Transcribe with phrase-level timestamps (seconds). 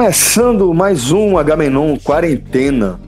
[0.00, 2.98] Começando mais um Agamenon Quarentena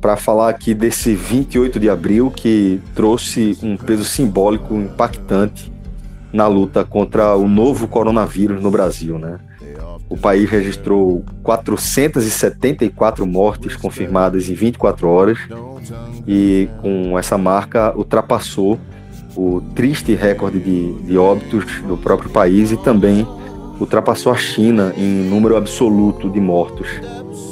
[0.00, 5.72] para falar aqui desse 28 de abril que trouxe um peso simbólico impactante
[6.32, 9.40] na luta contra o novo coronavírus no Brasil, né?
[10.08, 15.38] O país registrou 474 mortes confirmadas em 24 horas
[16.28, 18.78] e com essa marca ultrapassou
[19.36, 23.26] o triste recorde de, de óbitos do próprio país e também
[23.80, 26.88] ultrapassou a China em número absoluto de mortos.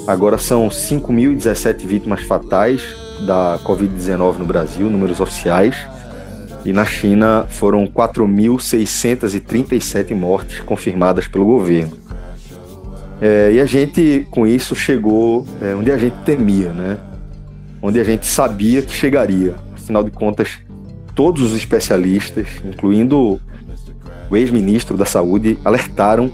[0.06, 2.82] Agora são 5.017 vítimas fatais
[3.26, 5.76] da Covid-19 no Brasil, números oficiais,
[6.64, 11.96] e na China foram 4.637 mortes confirmadas pelo governo.
[13.20, 16.96] É, e a gente, com isso, chegou é, onde a gente temia, né?
[17.80, 19.54] Onde a gente sabia que chegaria.
[19.74, 20.58] Afinal de contas,
[21.14, 23.38] todos os especialistas, incluindo
[24.34, 26.30] o ex-ministro da Saúde, alertaram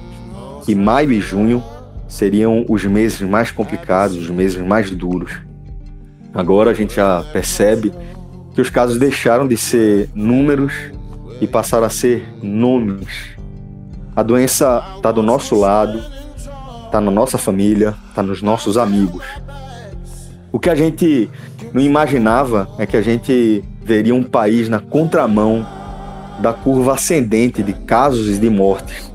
[0.65, 1.63] que maio e junho
[2.09, 5.33] seriam os meses mais complicados, os meses mais duros.
[6.33, 7.93] Agora a gente já percebe
[8.55, 10.73] que os casos deixaram de ser números
[11.43, 13.37] e passaram a ser nomes.
[14.17, 16.03] A doença está do nosso lado,
[16.87, 19.25] está na nossa família, está nos nossos amigos.
[20.51, 21.29] O que a gente
[21.73, 25.67] não imaginava é que a gente veria um país na contramão
[26.41, 29.11] da curva ascendente de casos e de mortes.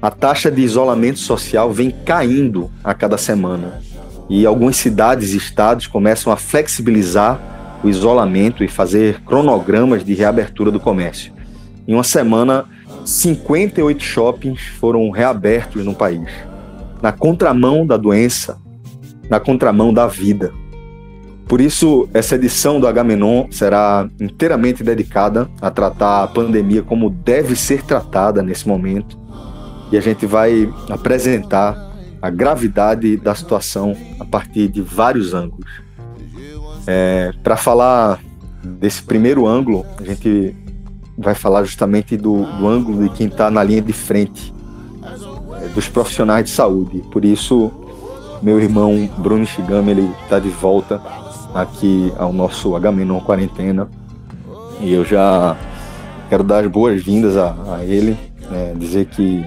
[0.00, 3.80] A taxa de isolamento social vem caindo a cada semana
[4.28, 7.40] e algumas cidades e estados começam a flexibilizar
[7.82, 11.32] o isolamento e fazer cronogramas de reabertura do comércio.
[11.86, 12.66] Em uma semana,
[13.04, 16.28] 58 shoppings foram reabertos no país,
[17.02, 18.58] na contramão da doença,
[19.28, 20.52] na contramão da vida.
[21.46, 27.54] Por isso, essa edição do Agamenon será inteiramente dedicada a tratar a pandemia como deve
[27.54, 29.18] ser tratada nesse momento.
[29.92, 31.76] E a gente vai apresentar
[32.20, 35.70] a gravidade da situação a partir de vários ângulos.
[36.86, 38.18] É, Para falar
[38.62, 40.56] desse primeiro ângulo, a gente
[41.16, 44.52] vai falar justamente do, do ângulo de quem está na linha de frente,
[45.60, 47.02] é, dos profissionais de saúde.
[47.12, 47.70] Por isso,
[48.42, 51.00] meu irmão Bruno Shigami ele está de volta
[51.54, 53.88] aqui ao nosso Agamenon Quarentena.
[54.80, 55.56] E eu já
[56.28, 58.18] quero dar as boas-vindas a, a, ele,
[58.50, 59.44] né, dizer que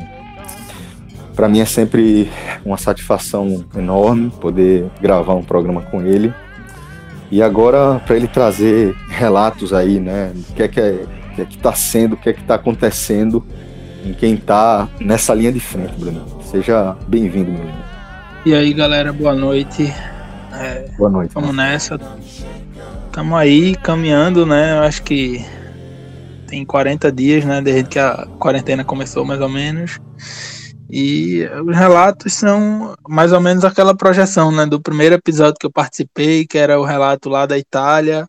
[1.35, 2.31] para mim é sempre
[2.65, 6.33] uma satisfação enorme poder gravar um programa com ele.
[7.29, 11.43] E agora para ele trazer relatos aí, né, do que é que é, que é
[11.43, 13.43] está sendo, o que é que está acontecendo
[14.05, 16.25] em quem está nessa linha de frente, Bruno.
[16.41, 17.75] Seja bem-vindo, irmão.
[18.45, 19.93] E aí, galera, boa noite.
[20.59, 21.33] É, Boa noite.
[21.33, 21.99] Vamos nessa.
[23.05, 24.77] Estamos aí caminhando, né?
[24.77, 25.45] Eu acho que
[26.47, 27.61] tem 40 dias, né?
[27.61, 29.99] Desde que a quarentena começou, mais ou menos.
[30.89, 34.65] E os relatos são mais ou menos aquela projeção, né?
[34.65, 38.27] Do primeiro episódio que eu participei, que era o relato lá da Itália,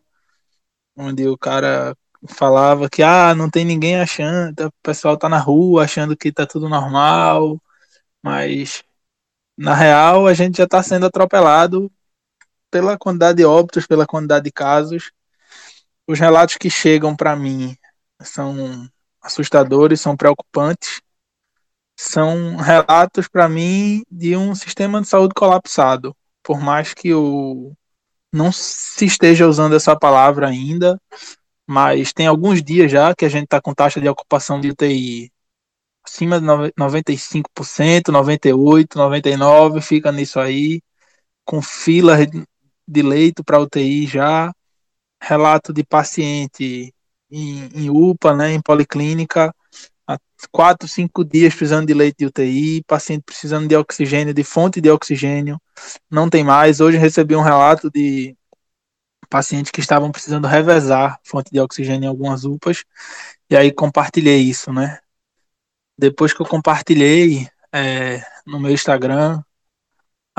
[0.95, 1.95] onde o cara
[2.27, 6.45] falava que ah, não tem ninguém achando, o pessoal tá na rua achando que tá
[6.45, 7.59] tudo normal,
[8.21, 8.83] mas
[9.57, 11.91] na real a gente já tá sendo atropelado
[12.71, 15.11] pela quantidade de óbitos, pela quantidade de casos,
[16.07, 17.77] os relatos que chegam para mim
[18.21, 18.89] são
[19.21, 21.01] assustadores, são preocupantes.
[21.97, 26.15] São relatos para mim de um sistema de saúde colapsado.
[26.41, 27.73] Por mais que o
[28.31, 30.99] não se esteja usando essa palavra ainda,
[31.67, 35.31] mas tem alguns dias já que a gente está com taxa de ocupação de UTI
[36.03, 40.81] acima de 95%, 98%, 99%, fica nisso aí,
[41.45, 42.15] com fila
[42.89, 44.51] de leito para UTI já,
[45.21, 46.93] relato de paciente
[47.31, 49.53] em, em UPA, né, em policlínica,
[50.07, 50.17] há
[50.51, 54.89] quatro, cinco dias precisando de leite de UTI, paciente precisando de oxigênio, de fonte de
[54.89, 55.61] oxigênio,
[56.09, 56.81] não tem mais.
[56.81, 58.35] Hoje recebi um relato de
[59.29, 62.83] pacientes que estavam precisando revezar fonte de oxigênio em algumas UPAs,
[63.49, 64.99] e aí compartilhei isso, né?
[65.97, 69.43] Depois que eu compartilhei é, no meu Instagram,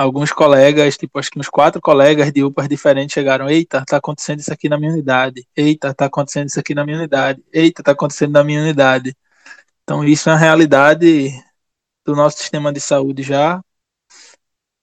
[0.01, 4.41] alguns colegas, tipo, acho que uns quatro colegas de UPAs diferentes chegaram, eita, tá acontecendo
[4.41, 7.93] isso aqui na minha unidade, eita, tá acontecendo isso aqui na minha unidade, eita, tá
[7.93, 9.15] acontecendo na minha unidade.
[9.83, 11.31] Então isso é a realidade
[12.05, 13.63] do nosso sistema de saúde já.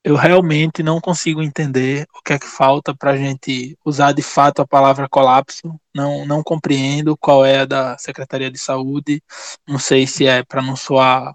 [0.04, 4.22] Eu realmente não consigo entender o que é que falta para a gente usar de
[4.22, 5.80] fato a palavra colapso.
[5.94, 9.22] Não, não compreendo qual é a da Secretaria de Saúde.
[9.68, 11.34] Não sei se é para não soar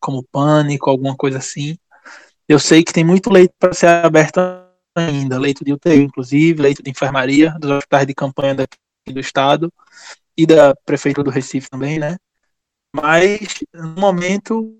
[0.00, 1.76] como pânico, alguma coisa assim.
[2.48, 4.40] Eu sei que tem muito leito para ser aberto
[4.96, 9.72] ainda, leito de UTI, inclusive, leito de enfermaria, dos hospitais de campanha daqui do estado
[10.36, 12.16] e da prefeitura do Recife também, né?
[12.94, 14.76] Mas, no momento,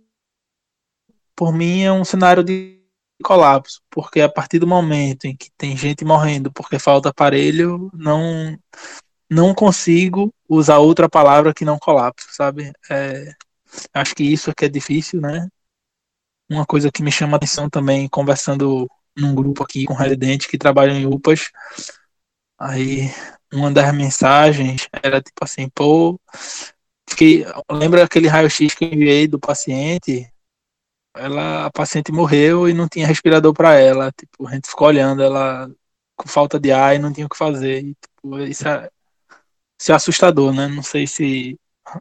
[1.37, 2.79] por mim, é um cenário de
[3.23, 8.57] colapso, porque a partir do momento em que tem gente morrendo porque falta aparelho, não
[9.31, 12.73] não consigo usar outra palavra que não colapso, sabe?
[12.91, 13.35] É,
[13.93, 15.49] acho que isso aqui é difícil, né?
[16.49, 20.57] Uma coisa que me chama a atenção também, conversando num grupo aqui com residentes que
[20.59, 21.51] trabalham em UPAs,
[22.59, 23.11] aí
[23.53, 26.19] uma das mensagens era tipo assim, pô,
[27.17, 30.31] que lembra aquele raio-x que eu enviei do paciente?
[31.17, 34.13] Ela, a paciente morreu e não tinha respirador para ela.
[34.13, 35.69] Tipo, a gente ficou olhando ela
[36.17, 37.85] com falta de ar e não tinha o que fazer.
[37.85, 38.89] E, tipo, isso, é,
[39.81, 40.69] isso é assustador, né?
[40.69, 41.59] Não sei se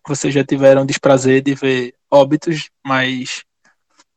[0.07, 3.43] vocês já tiveram desprazer de ver óbitos, mas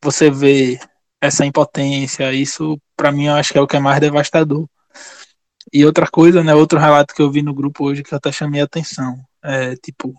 [0.02, 0.78] você vê
[1.20, 4.68] essa impotência, isso para mim eu acho que é o que é mais devastador.
[5.72, 8.32] E outra coisa, né, outro relato que eu vi no grupo hoje que eu até
[8.32, 10.14] chamei a atenção, é tipo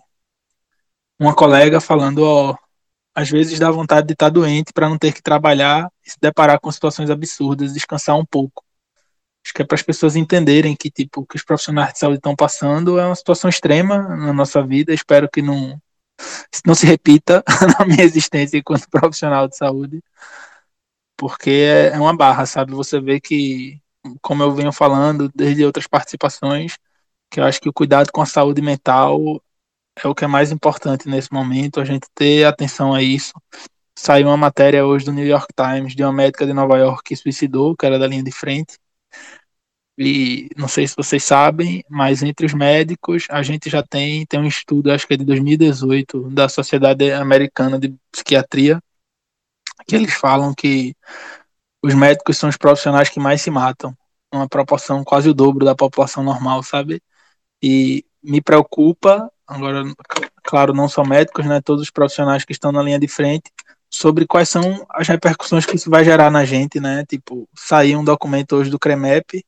[1.18, 2.56] uma colega falando, ó,
[3.14, 6.16] às vezes dá vontade de estar tá doente para não ter que trabalhar e se
[6.20, 8.64] deparar com situações absurdas, descansar um pouco.
[9.44, 12.34] Acho que é para as pessoas entenderem que tipo que os profissionais de saúde estão
[12.34, 14.94] passando é uma situação extrema na nossa vida.
[14.94, 15.80] Espero que não
[16.66, 17.42] não se repita
[17.78, 20.02] na minha existência enquanto profissional de saúde,
[21.16, 22.72] porque é, é uma barra, sabe?
[22.72, 23.80] Você vê que,
[24.20, 26.76] como eu venho falando desde outras participações,
[27.30, 29.42] que eu acho que o cuidado com a saúde mental
[29.96, 33.32] é o que é mais importante nesse momento, a gente ter atenção a isso.
[33.98, 37.16] Saiu uma matéria hoje do New York Times de uma médica de Nova York que
[37.16, 38.78] suicidou, que era da linha de frente.
[39.98, 44.40] E não sei se vocês sabem, mas entre os médicos a gente já tem, tem
[44.40, 48.82] um estudo, acho que é de 2018, da Sociedade Americana de Psiquiatria,
[49.86, 50.94] que eles falam que
[51.82, 53.94] os médicos são os profissionais que mais se matam,
[54.32, 57.02] uma proporção quase o dobro da população normal, sabe?
[57.62, 59.84] E me preocupa agora,
[60.42, 63.50] claro, não só médicos, né, todos os profissionais que estão na linha de frente,
[63.90, 67.04] sobre quais são as repercussões que isso vai gerar na gente, né?
[67.06, 69.44] Tipo, saiu um documento hoje do CREMEP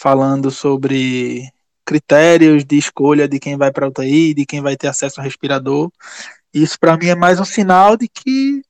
[0.00, 1.52] falando sobre
[1.84, 5.90] critérios de escolha de quem vai para UTI, de quem vai ter acesso ao respirador.
[6.54, 8.62] Isso para mim é mais um sinal de que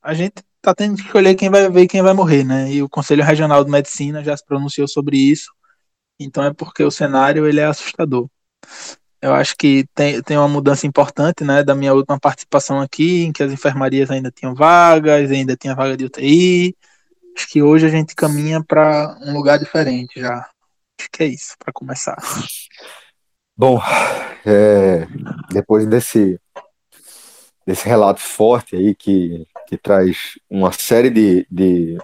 [0.00, 2.72] a gente está tendo que escolher quem vai ver e quem vai morrer, né?
[2.72, 5.52] E o Conselho Regional de Medicina já se pronunciou sobre isso.
[6.18, 8.26] Então é porque o cenário ele é assustador.
[9.20, 13.32] Eu acho que tem, tem uma mudança importante, né, da minha última participação aqui, em
[13.32, 16.74] que as enfermarias ainda tinham vagas, ainda tinha vaga de UTI.
[17.36, 20.48] Acho que hoje a gente caminha para um lugar diferente já.
[20.98, 22.16] Acho que é isso, para começar.
[23.56, 23.80] Bom,
[24.46, 25.06] é,
[25.50, 26.40] depois desse,
[27.66, 31.98] desse relato forte aí, que, que traz uma série de, de,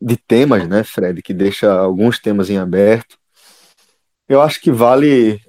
[0.00, 3.18] de temas, né, Fred, que deixa alguns temas em aberto,
[4.28, 5.40] eu acho que vale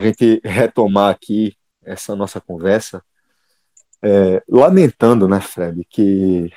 [0.00, 3.02] a gente retomar aqui essa nossa conversa,
[4.02, 6.50] é, lamentando, né, Fred, que,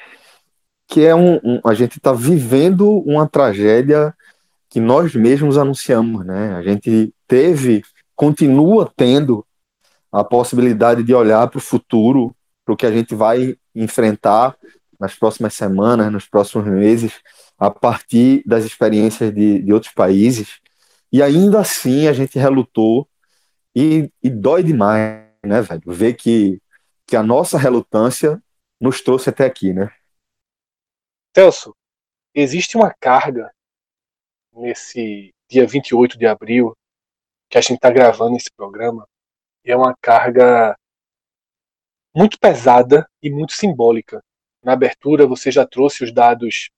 [0.87, 4.13] que é um, um a gente está vivendo uma tragédia
[4.69, 6.53] que nós mesmos anunciamos, né?
[6.55, 7.83] A gente teve,
[8.15, 9.45] continua tendo
[10.11, 14.55] a possibilidade de olhar para o futuro, para o que a gente vai enfrentar
[14.99, 17.13] nas próximas semanas, nos próximos meses,
[17.57, 20.59] a partir das experiências de, de outros países.
[21.11, 23.07] E ainda assim a gente relutou
[23.75, 25.81] e, e dói demais, né, velho?
[25.85, 26.61] Ver que,
[27.05, 28.41] que a nossa relutância
[28.79, 29.89] nos trouxe até aqui, né?
[31.35, 31.75] Celso,
[32.33, 33.53] existe uma carga
[34.53, 36.73] nesse dia 28 de abril,
[37.49, 39.05] que a gente está gravando esse programa,
[39.61, 40.77] é uma carga
[42.15, 44.23] muito pesada e muito simbólica.
[44.63, 46.69] Na abertura, você já trouxe os dados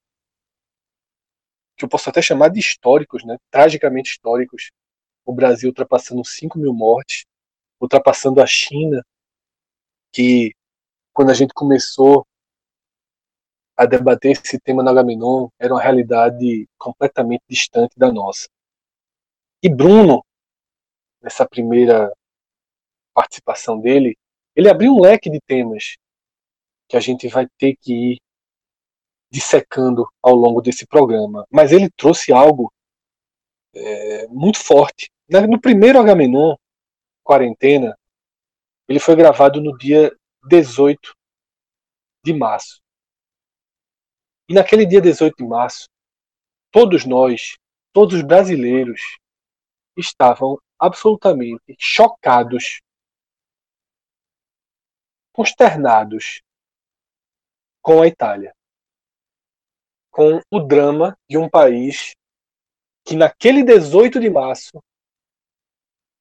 [1.78, 3.38] que eu posso até chamar de históricos, né?
[3.52, 4.72] tragicamente históricos.
[5.24, 7.26] O Brasil ultrapassando 5 mil mortes,
[7.80, 9.06] ultrapassando a China,
[10.12, 10.56] que
[11.14, 12.26] quando a gente começou
[13.78, 18.50] a debater esse tema no Agamenon, era uma realidade completamente distante da nossa.
[19.62, 20.26] E Bruno,
[21.22, 22.12] nessa primeira
[23.14, 24.18] participação dele,
[24.56, 25.96] ele abriu um leque de temas
[26.90, 28.18] que a gente vai ter que ir
[29.30, 31.46] dissecando ao longo desse programa.
[31.52, 32.72] Mas ele trouxe algo
[33.76, 35.12] é, muito forte.
[35.30, 36.56] No primeiro Agamenon,
[37.24, 37.96] quarentena,
[38.88, 40.16] ele foi gravado no dia
[40.48, 41.14] 18
[42.24, 42.82] de março.
[44.50, 45.90] E naquele dia 18 de março,
[46.72, 47.58] todos nós,
[47.92, 49.18] todos os brasileiros,
[49.98, 52.80] estavam absolutamente chocados,
[55.34, 56.42] consternados
[57.82, 58.56] com a Itália,
[60.10, 62.14] com o drama de um país
[63.06, 64.82] que naquele 18 de março,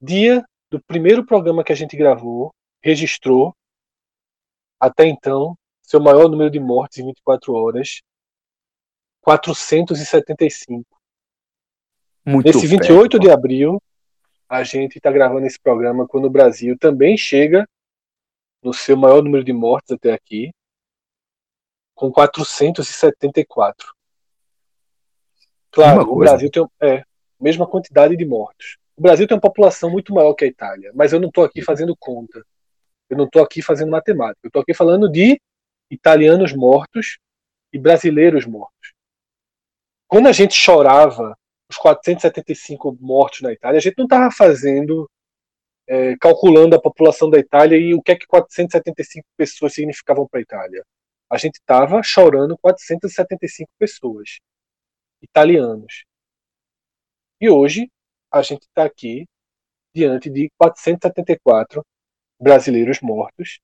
[0.01, 2.53] dia do primeiro programa que a gente gravou,
[2.83, 3.55] registrou
[4.81, 8.01] até então seu maior número de mortes em 24 horas,
[9.27, 10.87] 475.
[12.25, 13.83] Muito Nesse 28 perto, de abril,
[14.49, 17.69] a gente está gravando esse programa quando o Brasil também chega
[18.63, 20.53] no seu maior número de mortes até aqui,
[21.93, 23.93] com 474.
[25.73, 27.03] Claro, o Brasil tem é,
[27.41, 28.79] mesma quantidade de mortos.
[28.97, 31.63] O Brasil tem uma população muito maior que a Itália, mas eu não estou aqui
[31.63, 32.47] fazendo conta.
[33.11, 34.41] Eu não estou aqui fazendo matemática.
[34.45, 35.41] Eu estou aqui falando de
[35.91, 37.19] italianos mortos
[37.73, 38.96] e brasileiros mortos.
[40.09, 41.37] Quando a gente chorava
[41.69, 45.11] os 475 mortos na Itália, a gente não estava fazendo,
[45.89, 50.41] é, calculando a população da Itália e o que é que 475 pessoas significavam para
[50.41, 50.85] a Itália.
[51.29, 54.39] A gente estava chorando 475 pessoas,
[55.21, 56.05] italianos.
[57.41, 57.91] E hoje
[58.33, 59.27] a gente está aqui
[59.93, 61.85] diante de 474
[62.41, 63.59] brasileiros mortos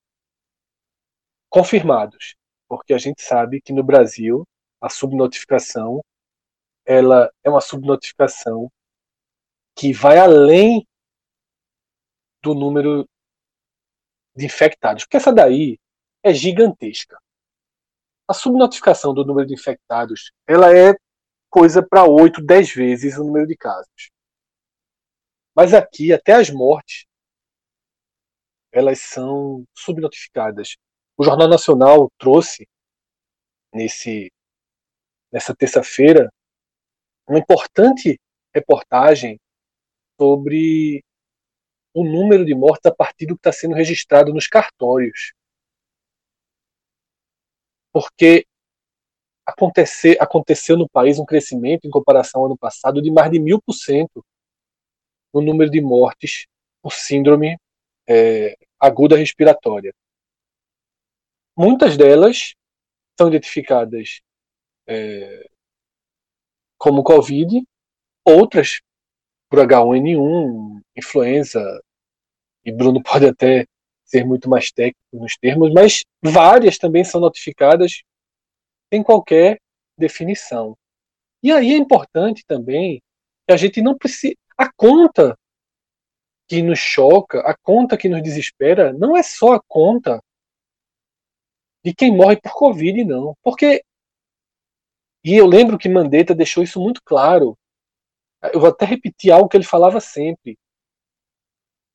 [1.49, 2.35] confirmados,
[2.67, 4.43] porque a gente sabe que no Brasil
[4.81, 6.01] a subnotificação
[6.85, 8.71] ela é uma subnotificação
[9.75, 10.85] que vai além
[12.41, 13.07] do número
[14.35, 15.79] de infectados, porque essa daí
[16.21, 17.17] é gigantesca.
[18.27, 20.93] A subnotificação do número de infectados, ela é
[21.49, 24.11] coisa para 8, 10 vezes o número de casos.
[25.55, 27.05] Mas aqui, até as mortes,
[28.71, 30.75] elas são subnotificadas.
[31.15, 32.67] O Jornal Nacional trouxe
[33.71, 34.31] nesse
[35.31, 36.31] nessa terça-feira
[37.27, 38.19] uma importante
[38.53, 39.39] reportagem
[40.19, 41.03] sobre
[41.93, 45.33] o número de mortes a partir do que está sendo registrado nos cartórios.
[47.91, 48.45] Porque
[49.45, 53.61] acontecer, aconteceu no país um crescimento em comparação ao ano passado de mais de mil
[53.61, 54.25] por cento
[55.33, 56.45] no número de mortes
[56.81, 57.57] por síndrome
[58.07, 59.93] é, aguda respiratória.
[61.55, 62.55] Muitas delas
[63.17, 64.21] são identificadas
[64.87, 65.49] é,
[66.83, 67.63] como Covid,
[68.25, 68.81] outras
[69.49, 71.81] por H1N1, influenza,
[72.65, 73.65] e Bruno pode até
[74.03, 78.03] ser muito mais técnico nos termos, mas várias também são notificadas
[78.93, 79.61] sem qualquer
[79.97, 80.75] definição.
[81.41, 83.01] E aí é importante também
[83.47, 84.35] que a gente não precisa.
[84.57, 85.37] A conta
[86.49, 90.21] que nos choca, a conta que nos desespera, não é só a conta
[91.81, 93.37] de quem morre por Covid, não.
[93.41, 93.85] Porque
[95.23, 97.57] e eu lembro que Mandetta deixou isso muito claro.
[98.53, 100.57] Eu vou até repetir algo que ele falava sempre.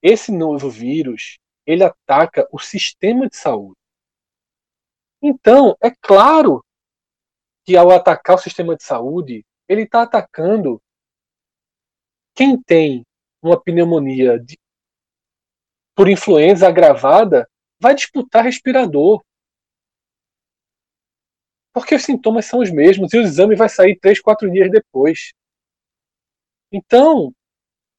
[0.02, 3.76] Esse novo vírus, ele ataca o sistema de saúde.
[5.20, 6.64] Então, é claro
[7.64, 10.80] que ao atacar o sistema de saúde, ele está atacando
[12.35, 13.04] quem tem
[13.42, 14.56] uma pneumonia de,
[15.94, 17.49] por influenza agravada,
[17.80, 19.23] vai disputar respirador.
[21.78, 25.32] Porque os sintomas são os mesmos e o exame vai sair três, quatro dias depois.
[26.73, 27.32] Então,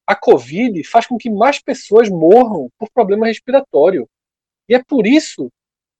[0.06, 4.06] a Covid faz com que mais pessoas morram por problema respiratório.
[4.68, 5.50] E é por isso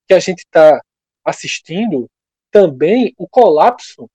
[0.07, 0.83] que a gente está
[1.25, 2.07] assistindo
[2.51, 4.07] também o colapso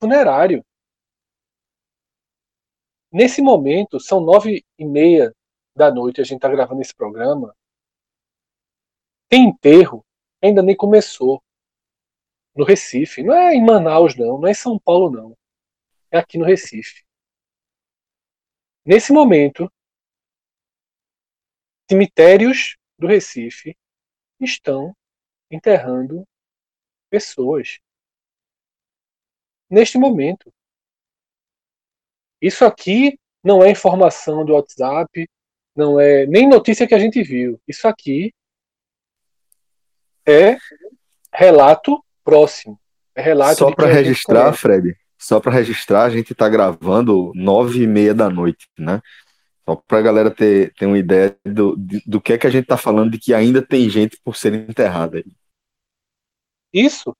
[0.00, 0.64] funerário.
[3.12, 5.34] Nesse momento, são nove e meia
[5.76, 7.52] da noite, a gente está gravando esse programa.
[9.28, 10.04] Tem enterro,
[10.40, 11.42] ainda nem começou
[12.54, 13.22] no Recife.
[13.22, 14.38] Não é em Manaus, não.
[14.38, 15.36] Não é em São Paulo, não.
[16.10, 17.04] é aqui no Recife.
[18.84, 19.72] Nesse momento,
[21.90, 23.76] cemitérios do Recife
[24.40, 24.94] estão
[25.50, 26.26] enterrando
[27.10, 27.78] pessoas.
[29.70, 30.52] Neste momento.
[32.40, 35.28] Isso aqui não é informação do WhatsApp,
[35.74, 37.60] não é nem notícia que a gente viu.
[37.66, 38.34] Isso aqui
[40.26, 40.56] é
[41.32, 42.80] relato próximo.
[43.14, 47.86] É relato Só para registrar, Fred, só para registrar, a gente está gravando nove e
[47.86, 49.00] meia da noite, né?
[49.64, 51.76] Só para a galera ter, ter uma ideia do,
[52.06, 54.52] do que é que a gente está falando, de que ainda tem gente por ser
[54.52, 55.24] enterrada aí.
[56.72, 57.16] Isso.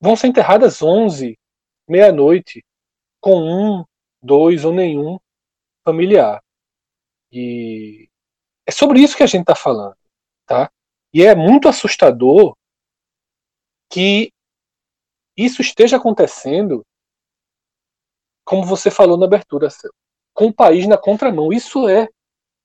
[0.00, 1.38] Vão ser enterradas onze,
[1.88, 2.64] meia-noite,
[3.20, 3.84] com um,
[4.22, 5.18] dois ou nenhum
[5.84, 6.42] familiar.
[7.32, 8.08] E
[8.66, 9.96] é sobre isso que a gente está falando,
[10.44, 10.70] tá?
[11.14, 12.54] E é muito assustador
[13.90, 14.30] que
[15.36, 16.84] isso esteja acontecendo,
[18.44, 19.68] como você falou na abertura,
[20.34, 21.52] com o país na contramão.
[21.52, 22.08] Isso é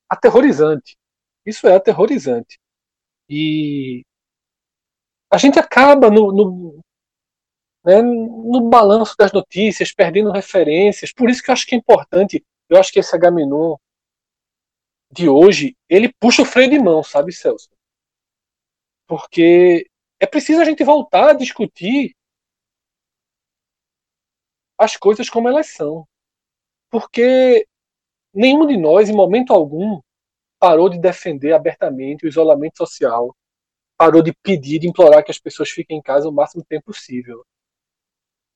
[0.09, 0.97] aterrorizante.
[1.45, 2.59] Isso é aterrorizante.
[3.29, 4.03] E
[5.31, 6.79] a gente acaba no, no,
[7.83, 11.11] né, no balanço das notícias, perdendo referências.
[11.13, 12.43] Por isso que eu acho que é importante.
[12.69, 13.75] Eu acho que esse Agamenon
[15.11, 17.69] de hoje, ele puxa o freio de mão, sabe, Celso?
[19.07, 19.85] Porque
[20.23, 22.15] é preciso a gente voltar a discutir
[24.77, 26.07] as coisas como elas são.
[26.89, 27.67] Porque
[28.33, 29.99] nenhum de nós, em momento algum,
[30.57, 33.35] parou de defender abertamente o isolamento social,
[33.97, 37.45] parou de pedir, de implorar que as pessoas fiquem em casa o máximo tempo possível.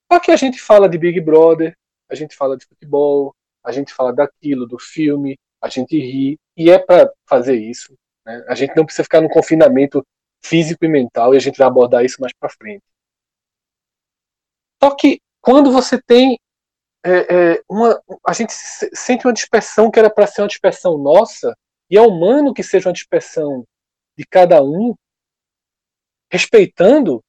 [0.10, 1.78] Aqui a gente fala de Big Brother,
[2.10, 6.70] a gente fala de futebol, a gente fala daquilo, do filme, a gente ri, e
[6.70, 7.94] é para fazer isso.
[8.26, 8.46] Né?
[8.48, 10.02] A gente não precisa ficar no confinamento
[10.44, 12.84] físico e mental, e a gente vai abordar isso mais para frente.
[14.82, 16.40] Só que quando você tem
[17.04, 21.56] é, é, uma, a gente sente uma dispersão que era para ser uma dispersão nossa,
[21.90, 23.66] e é humano que seja uma dispersão
[24.18, 24.94] de cada um,
[26.30, 27.24] respeitando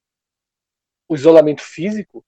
[1.09, 2.25] o isolamento físico,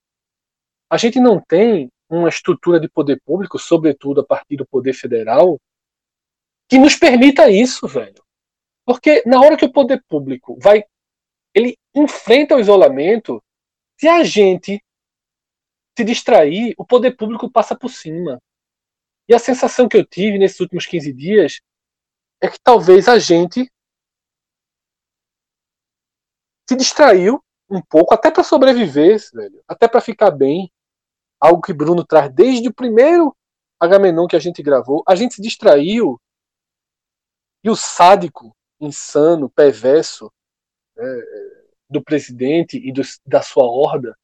[0.88, 5.58] a gente não tem uma estrutura de poder público, sobretudo a partir do poder federal,
[6.68, 8.22] que nos permita isso, velho.
[8.90, 10.82] Porque na hora que o poder público vai
[11.54, 13.40] ele enfrenta o isolamento,
[13.96, 14.84] se a gente
[15.96, 18.42] se distrair, o poder público passa por cima.
[19.28, 21.60] E a sensação que eu tive nesses últimos 15 dias
[22.42, 23.70] é que talvez a gente
[26.68, 30.68] se distraiu um pouco, até para sobreviver, velho, até para ficar bem.
[31.40, 33.36] Algo que Bruno traz desde o primeiro
[33.78, 35.04] Agamenon que a gente gravou.
[35.06, 36.20] A gente se distraiu
[37.62, 40.32] e o sádico, insano, perverso
[40.96, 41.04] né,
[41.88, 44.16] do presidente e do, da sua horda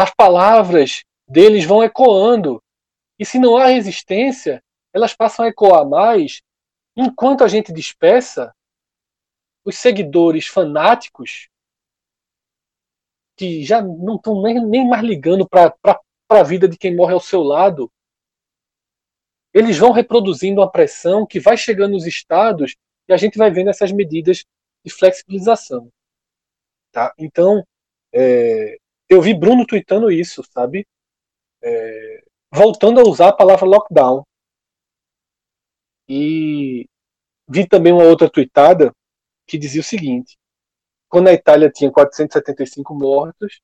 [0.00, 2.62] as palavras deles vão ecoando.
[3.18, 4.62] E se não há resistência,
[4.94, 6.40] elas passam a ecoar mais,
[6.96, 8.50] enquanto a gente dispersa,
[9.62, 11.50] os seguidores fanáticos,
[13.36, 15.76] que já não estão nem, nem mais ligando para
[16.30, 17.92] a vida de quem morre ao seu lado,
[19.52, 22.76] eles vão reproduzindo uma pressão que vai chegando nos estados
[23.08, 24.44] e a gente vai vendo essas medidas
[24.84, 25.90] de flexibilização.
[26.92, 27.12] Tá?
[27.18, 27.64] Então,
[28.12, 30.86] é, eu vi Bruno tweetando isso, sabe?
[31.62, 34.24] É, voltando a usar a palavra lockdown.
[36.08, 36.86] E
[37.48, 38.92] vi também uma outra tweetada
[39.46, 40.36] que dizia o seguinte:
[41.08, 43.60] quando a Itália tinha 475 mortos,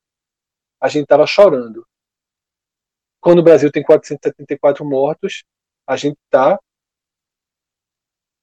[0.81, 1.85] a gente estava chorando.
[3.19, 5.43] Quando o Brasil tem 474 mortos,
[5.87, 6.59] a gente está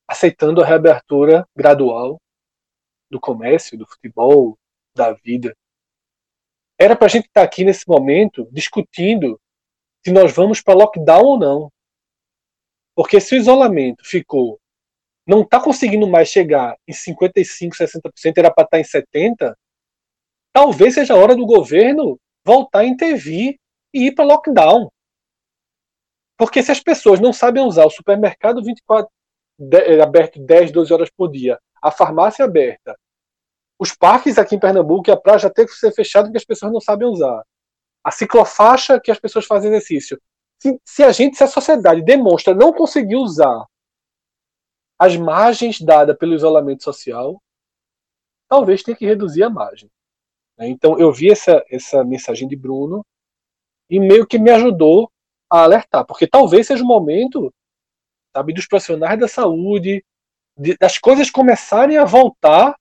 [0.08, 2.18] aceitando a reabertura gradual
[3.10, 4.58] do comércio, do futebol,
[4.96, 5.54] da vida.
[6.78, 9.40] Era para a gente estar tá aqui nesse momento discutindo
[10.04, 11.72] se nós vamos para lockdown ou não.
[12.96, 14.60] Porque se o isolamento ficou,
[15.26, 19.54] não está conseguindo mais chegar em 55, 60%, era para estar tá em 70%,
[20.52, 23.56] talvez seja a hora do governo voltar a intervir
[23.92, 24.90] e ir para lockdown.
[26.36, 29.10] Porque se as pessoas não sabem usar o supermercado 24
[29.58, 32.98] de, aberto 10, 12 horas por dia, a farmácia aberta,
[33.78, 36.44] os parques aqui em Pernambuco e a praia já tem que ser fechado porque as
[36.44, 37.44] pessoas não sabem usar.
[38.02, 40.20] A ciclofaixa que as pessoas fazem exercício.
[40.60, 43.64] Se, se a gente, se a sociedade demonstra não conseguir usar
[44.98, 47.40] as margens dadas pelo isolamento social,
[48.48, 49.90] talvez tenha que reduzir a margem.
[50.56, 50.68] Né?
[50.68, 53.04] Então eu vi essa, essa mensagem de Bruno
[53.90, 55.10] e meio que me ajudou
[55.50, 57.52] a alertar, porque talvez seja o momento,
[58.34, 60.04] sabe, dos profissionais da saúde,
[60.56, 62.76] de, das coisas começarem a voltar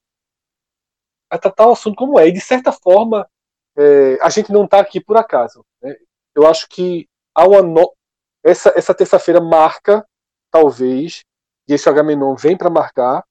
[1.30, 2.28] a tratar o assunto como é.
[2.28, 3.28] E de certa forma,
[3.76, 5.65] é, a gente não está aqui por acaso.
[5.82, 5.95] Né?
[6.36, 7.95] Eu acho que há uma no...
[8.43, 10.08] essa, essa terça-feira marca,
[10.52, 11.23] talvez,
[11.67, 13.23] e esse Agamenon vem para marcar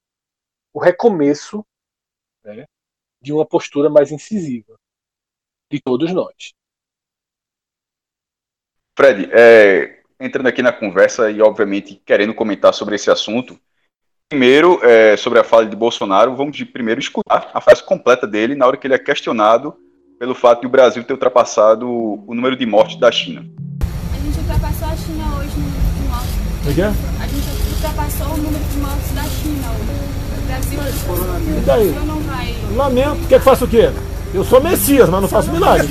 [0.73, 1.64] o recomeço
[2.42, 2.64] né,
[3.21, 4.77] de uma postura mais incisiva
[5.71, 6.53] de todos nós.
[8.96, 13.59] Fred, é, entrando aqui na conversa e, obviamente, querendo comentar sobre esse assunto,
[14.28, 18.55] primeiro, é, sobre a fala de Bolsonaro, vamos de primeiro escutar a frase completa dele
[18.55, 19.74] na hora que ele é questionado
[20.18, 23.44] pelo fato de o Brasil ter ultrapassado o número de mortes da China.
[24.12, 26.70] A gente ultrapassou a China hoje no número de mortes.
[26.70, 26.83] O quê?
[26.83, 30.12] A gente ultrapassou o número de mortes da China hoje.
[30.38, 31.90] O Brasil E daí?
[32.07, 32.55] não vai.
[32.76, 33.26] Lamento.
[33.28, 33.90] Quer que faça o quê?
[34.35, 35.88] Eu sou Messias, mas não faço milagre.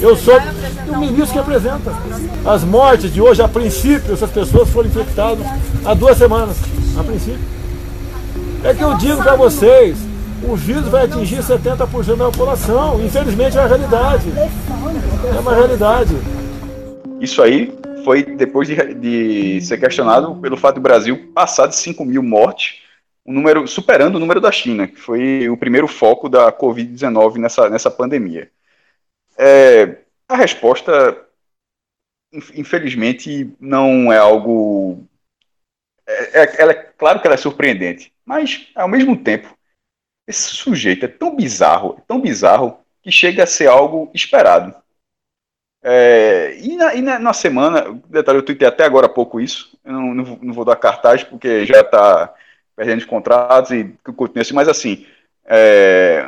[0.00, 1.92] Eu sou vai apresentar o ministro que apresenta.
[2.44, 5.46] As mortes de hoje, a princípio, essas pessoas foram infectadas
[5.84, 6.56] há duas semanas.
[6.98, 7.40] A princípio.
[8.62, 9.98] É que eu digo para vocês,
[10.42, 13.02] o vírus vai atingir 70% da população.
[13.02, 14.32] Infelizmente é uma realidade.
[15.34, 16.16] É uma realidade.
[17.20, 17.72] Isso aí
[18.04, 22.79] foi depois de, de ser questionado pelo fato do Brasil passar de 5 mil mortes,
[23.30, 27.70] um número superando o número da China, que foi o primeiro foco da Covid-19 nessa,
[27.70, 28.50] nessa pandemia.
[29.38, 31.26] É, a resposta,
[32.32, 35.06] inf- infelizmente, não é algo.
[36.06, 39.56] É, é- ela é claro que ela é surpreendente, mas ao mesmo tempo,
[40.28, 44.74] esse sujeito é tão bizarro, é tão bizarro que chega a ser algo esperado.
[45.82, 49.78] É, e na, e na- na semana, detalhe, eu tuitei até agora há pouco isso,
[49.84, 52.34] eu não, não não vou dar cartaz porque já está
[52.80, 55.06] perdendo os contratos e continuo assim, mas assim,
[55.44, 56.26] é,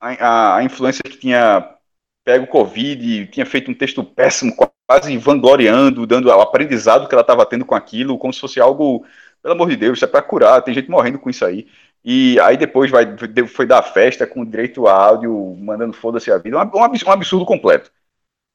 [0.00, 1.76] a, a, influência que tinha
[2.24, 4.52] pego o Covid, tinha feito um texto péssimo,
[4.84, 9.06] quase vangloriando, dando o aprendizado que ela estava tendo com aquilo, como se fosse algo,
[9.40, 11.68] pelo amor de Deus, isso é para curar, tem gente morrendo com isso aí.
[12.04, 13.06] E aí depois vai,
[13.46, 17.92] foi dar festa com direito a áudio, mandando foda-se a vida, um absurdo, completo.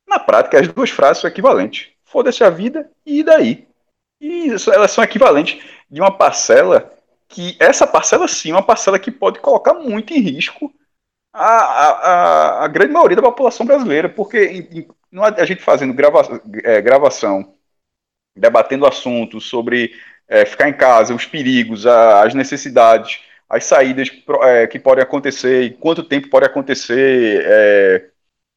[0.06, 1.92] Na prática, as duas frases são equivalentes.
[2.04, 3.66] Foda-se a vida e daí.
[4.20, 6.92] E elas são equivalentes de uma parcela
[7.32, 10.74] que, essa parcela sim, é uma parcela que pode colocar muito em risco
[11.34, 11.46] a,
[12.62, 14.80] a, a, grande maioria da população brasileira, porque em-
[15.14, 17.56] em- há- a gente fazendo grava, é, gravação,
[18.36, 19.94] debatendo assuntos sobre
[20.30, 24.10] é, ficar em casa, os perigos, a- as necessidades, as saídas
[24.44, 28.11] é, que podem acontecer, quanto tempo pode acontecer, é,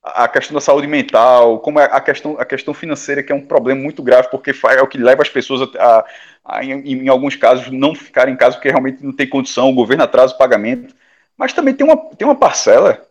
[0.04, 3.46] a questão da saúde mental, como é a questão, a questão financeira, que é um
[3.46, 6.04] problema muito grave, porque é o que leva as pessoas a, a-
[6.44, 9.74] a, em, em alguns casos, não ficarem em casa porque realmente não tem condição, o
[9.74, 10.94] governo atrasa o pagamento.
[11.36, 13.02] Mas também tem uma, tem uma parcela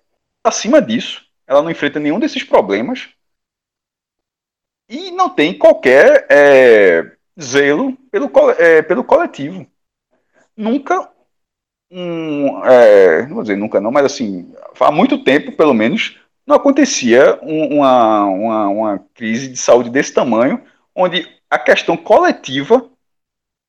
[0.44, 3.10] acima disso, ela não enfrenta nenhum desses problemas
[4.90, 9.66] e não tem qualquer é, zelo pelo, é, pelo coletivo.
[10.58, 11.10] Nunca
[11.92, 16.56] um, é, não vou dizer nunca não, mas assim, há muito tempo, pelo menos, não
[16.56, 20.62] acontecia um- uma, uma, uma crise de saúde desse tamanho,
[20.96, 22.90] onde a questão coletiva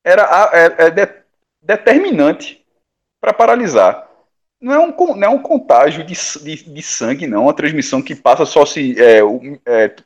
[0.05, 1.15] era, a- é- é de-
[1.63, 2.65] determinante
[3.21, 4.09] para paralisar.
[4.61, 8.03] Não é um, não é um contágio de, de, de sangue, não, é uma transmissão
[8.03, 9.21] que passa só se é,
[9.67, 9.97] é,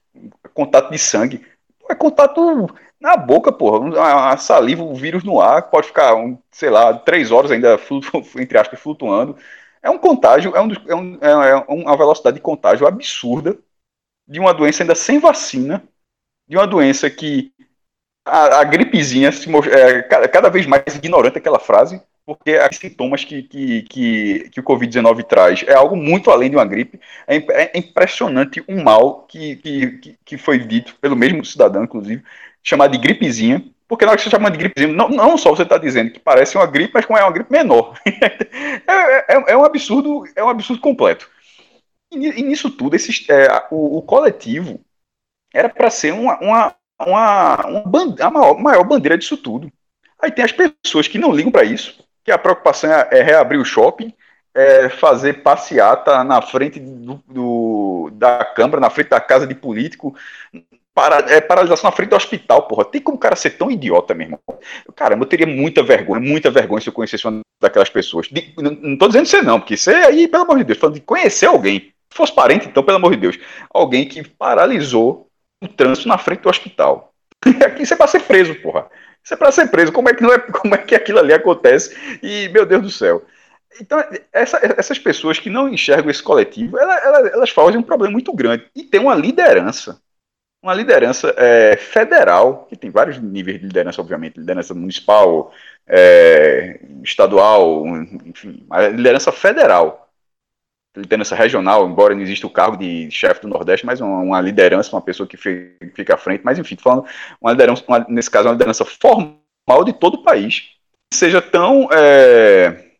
[0.54, 1.44] contato de sangue.
[1.90, 2.68] É contato
[3.00, 3.98] na boca, porra.
[4.00, 6.14] A, a saliva, o vírus no ar, pode ficar,
[6.50, 7.78] sei lá, três horas ainda,
[8.38, 9.36] entre aspas, flutuando.
[9.82, 13.58] É um contágio, é, um, é, um, é uma velocidade de contágio absurda
[14.28, 15.82] de uma doença ainda sem vacina,
[16.48, 17.52] de uma doença que
[18.24, 23.42] a, a gripezinha se, é, cada, vez mais ignorante aquela frase, porque os sintomas que,
[23.42, 27.00] que, que, que o Covid-19 traz é algo muito além de uma gripe.
[27.26, 27.36] É,
[27.76, 32.22] é impressionante o mal que, que- que foi dito pelo mesmo cidadão, inclusive,
[32.62, 33.64] chamado de gripezinha.
[33.88, 36.20] Porque na hora que você chama de gripezinha, não, não só você está dizendo que
[36.20, 37.98] parece uma gripe, mas como é uma gripe menor.
[38.06, 41.28] é, é, é um absurdo, é um absurdo completo.
[42.12, 44.80] E, e nisso tudo, esses, é, o, o coletivo
[45.52, 49.70] era para ser uma, uma, uma, uma a maior, maior bandeira disso tudo.
[50.20, 53.60] Aí tem as pessoas que não ligam para isso, que a preocupação é, é reabrir
[53.60, 54.12] o shopping,
[54.54, 60.16] é fazer passeata na frente do, do- da Câmara, na frente da casa de político,
[60.98, 62.84] para, é, paralisação na frente do hospital, porra.
[62.84, 64.40] Tem como o cara ser tão idiota, meu irmão?
[64.96, 68.26] Caramba, eu teria muita vergonha, muita vergonha se eu conhecesse uma daquelas pessoas.
[68.26, 70.96] De- não, não tô dizendo você não, porque você aí, pelo amor de Deus, falando
[70.96, 71.92] de conhecer alguém.
[72.10, 73.38] Se fosse parente, então, pelo amor de Deus.
[73.72, 75.28] Alguém que paralisou
[75.62, 77.12] o trânsito na frente do hospital.
[77.64, 78.88] Aqui isso é pra ser preso, porra.
[79.22, 79.92] Isso é pra ser preso.
[79.92, 81.96] Como é que, não é, como é que aquilo ali acontece?
[82.20, 83.22] E, meu Deus do céu.
[83.80, 88.10] Então, essa- essas pessoas que não enxergam esse coletivo, ela- ela- elas fazem um problema
[88.10, 88.66] muito grande.
[88.74, 90.00] E tem uma liderança,
[90.62, 95.52] uma liderança é, federal, que tem vários níveis de liderança, obviamente, liderança municipal,
[95.86, 97.86] é, estadual,
[98.26, 100.10] enfim, mas liderança federal,
[100.96, 104.94] liderança regional, embora não exista o cargo de chefe do Nordeste, mas uma, uma liderança,
[104.94, 107.06] uma pessoa que fica à frente, mas enfim, falando,
[107.40, 110.72] uma liderança, uma, nesse caso, uma liderança formal de todo o país,
[111.14, 112.94] seja tão, é,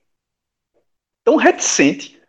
[1.25, 2.21] tão reticente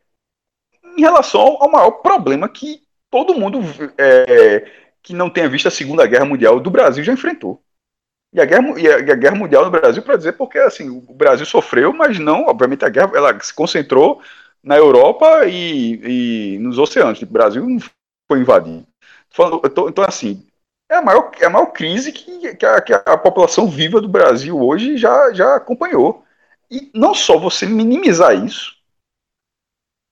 [0.98, 3.60] em relação ao maior problema que todo mundo
[3.98, 7.62] é, que não tenha visto a Segunda Guerra Mundial do Brasil já enfrentou.
[8.32, 10.90] E a guerra, e a, e a guerra mundial no Brasil, para dizer, porque assim,
[10.90, 14.22] o Brasil sofreu, mas não, obviamente, a guerra ela se concentrou
[14.64, 17.22] na Europa e, e nos oceanos.
[17.22, 17.80] O Brasil não
[18.32, 18.86] foi invadido.
[19.90, 20.46] Então, assim,
[20.90, 24.08] é a maior, é a maior crise que, que, a, que a população viva do
[24.08, 26.24] Brasil hoje já, já acompanhou.
[26.70, 28.78] E não só você minimizar isso,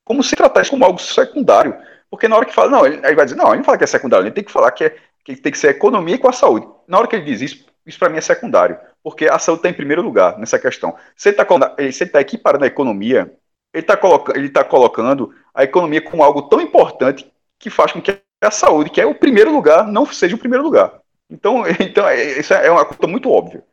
[0.04, 1.78] como se tratar isso como algo secundário.
[2.10, 3.84] Porque na hora que fala, não, ele, aí vai dizer, não, ele não fala que
[3.84, 6.30] é secundário, ele tem que falar que, é, que tem que ser a economia com
[6.30, 6.68] a saúde.
[6.88, 9.70] Na hora que ele diz isso, isso para mim é secundário, porque a saúde está
[9.70, 10.96] em primeiro lugar nessa questão.
[11.16, 13.34] Se ele está tá equiparando a economia,
[13.74, 18.20] ele está coloca, tá colocando a economia como algo tão importante que faz com que
[18.42, 21.02] a saúde, que é o primeiro lugar, não seja o primeiro lugar.
[21.30, 23.64] Então, então é, isso é uma coisa muito óbvia.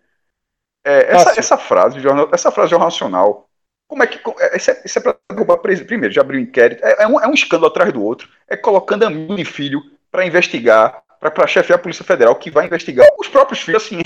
[0.84, 1.98] É, essa, essa, frase,
[2.32, 3.48] essa frase jornal nacional,
[3.86, 4.18] como é que.
[4.40, 6.84] É, isso é, é para derrubar primeiro, já abriu um inquérito.
[6.84, 8.28] É, é, um, é um escândalo atrás do outro.
[8.48, 13.06] É colocando amigo e filho para investigar, para chefiar a Polícia Federal, que vai investigar
[13.18, 13.84] os próprios filhos.
[13.84, 13.98] Assim,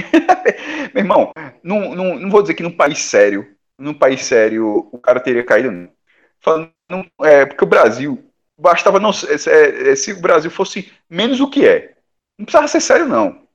[0.94, 3.46] meu irmão, não, não, não vou dizer que num país sério,
[3.78, 5.70] num país sério, o cara teria caído.
[5.70, 5.88] Não.
[6.40, 8.24] Falando, não, é, porque o Brasil,
[8.58, 9.10] bastava não.
[9.10, 11.94] É, se o Brasil fosse menos o que é.
[12.38, 13.46] Não precisava ser sério, não.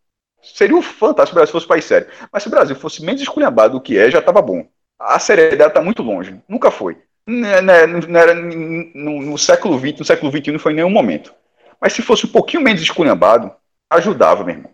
[0.41, 2.07] Seria um fantástico se o Brasil fosse um país sério.
[2.31, 4.67] Mas se o Brasil fosse menos esculhambado do que é, já estava bom
[4.99, 6.41] a seriedade está muito longe.
[6.47, 6.97] Nunca foi.
[7.25, 11.33] Não, não era no, no, século XX, no século XXI não foi em nenhum momento.
[11.79, 13.51] Mas se fosse um pouquinho menos esculhambado,
[13.89, 14.73] ajudava, meu irmão.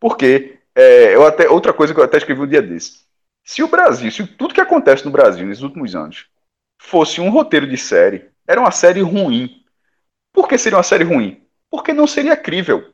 [0.00, 3.02] Porque, é, eu até, outra coisa que eu até escrevi um dia desse.
[3.44, 6.26] Se o Brasil, se tudo que acontece no Brasil nesses últimos anos
[6.80, 9.62] fosse um roteiro de série, era uma série ruim.
[10.32, 11.42] Por que seria uma série ruim?
[11.70, 12.92] Porque não seria crível.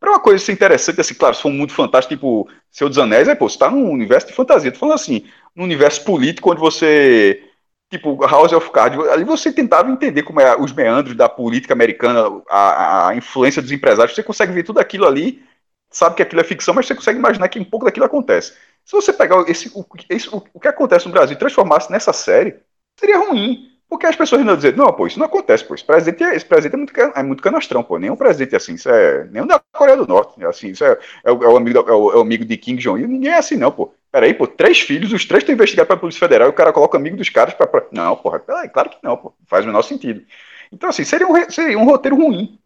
[0.00, 3.34] Para uma coisa interessante, assim, claro, se for muito fantástico, tipo Seu dos Anéis, aí,
[3.34, 4.70] pô, você tá num universo de fantasia.
[4.70, 7.44] Tô falando assim, num universo político onde você.
[7.90, 12.42] Tipo, House of Cards, ali você tentava entender como é os meandros da política americana,
[12.50, 15.42] a, a influência dos empresários, você consegue ver tudo aquilo ali,
[15.90, 18.52] sabe que aquilo é ficção, mas você consegue imaginar que um pouco daquilo acontece.
[18.84, 22.12] Se você pegar esse, o, esse, o, o que acontece no Brasil e transformasse nessa
[22.12, 22.56] série,
[22.98, 23.70] seria ruim.
[23.88, 25.74] Porque as pessoas não dizem, não, pô, isso não acontece, pô.
[25.74, 27.98] Esse presidente, é, esse presidente é, muito, é muito canastrão, pô.
[27.98, 29.24] Nenhum presidente é assim, isso é.
[29.24, 30.44] Nenhum da Coreia do Norte.
[30.44, 32.76] Assim, isso é, é, o, é o amigo, é, o, é o amigo de Kim
[32.76, 33.06] Jong-un.
[33.06, 33.94] Ninguém é assim, não, pô.
[34.18, 36.98] Peraí, pô, três filhos, os três estão investigados pela Polícia Federal e o cara coloca
[36.98, 37.68] amigo dos caras pra.
[37.68, 37.86] pra...
[37.92, 39.32] Não, porra, peraí, claro que não, pô.
[39.46, 40.26] Faz o menor sentido.
[40.72, 42.58] Então, assim, seria um, seria um roteiro ruim.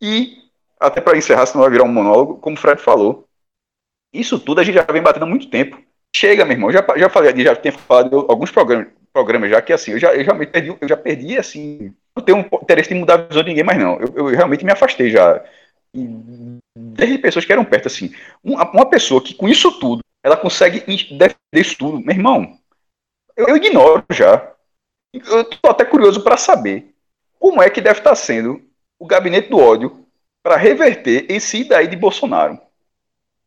[0.00, 0.36] E,
[0.78, 3.26] até para encerrar, senão vai virar um monólogo, como o Fred falou,
[4.14, 5.76] isso tudo a gente já vem batendo há muito tempo.
[6.14, 9.90] Chega, meu irmão, já, já falei, já tenho falado alguns programas, programas já que assim,
[9.90, 13.26] eu já, eu já, perdi, eu já perdi assim, não tenho interesse em mudar a
[13.26, 13.98] visão de ninguém mais não.
[13.98, 15.42] Eu, eu realmente me afastei já.
[16.76, 18.14] desde pessoas que eram perto, assim.
[18.44, 22.58] Uma, uma pessoa que com isso tudo, ela consegue defender isso tudo, meu irmão,
[23.36, 24.52] eu, eu ignoro já.
[25.12, 26.94] Eu tô até curioso para saber
[27.38, 28.62] como é que deve estar tá sendo
[28.98, 30.06] o gabinete do ódio
[30.42, 32.58] para reverter esse daí de Bolsonaro.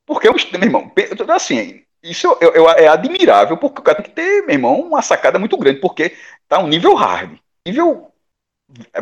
[0.06, 0.92] Porque, meu irmão,
[1.30, 5.02] assim, isso eu, eu, é admirável, porque o cara tem que ter, meu irmão, uma
[5.02, 6.16] sacada muito grande, porque
[6.48, 7.38] tá um nível hard.
[7.66, 8.12] Nível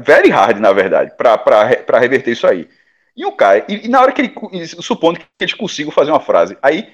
[0.02, 2.70] very hard, na verdade, para reverter isso aí.
[3.16, 6.20] E o cara, e, e, na hora que ele, supondo que eles consigam fazer uma
[6.20, 6.92] frase, aí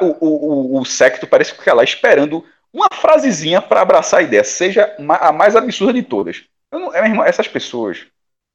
[0.00, 4.44] o, o, o, o secto parece ficar lá esperando uma frasezinha para abraçar a ideia,
[4.44, 6.44] seja a mais absurda de todas.
[6.72, 8.06] Não, é, essas pessoas,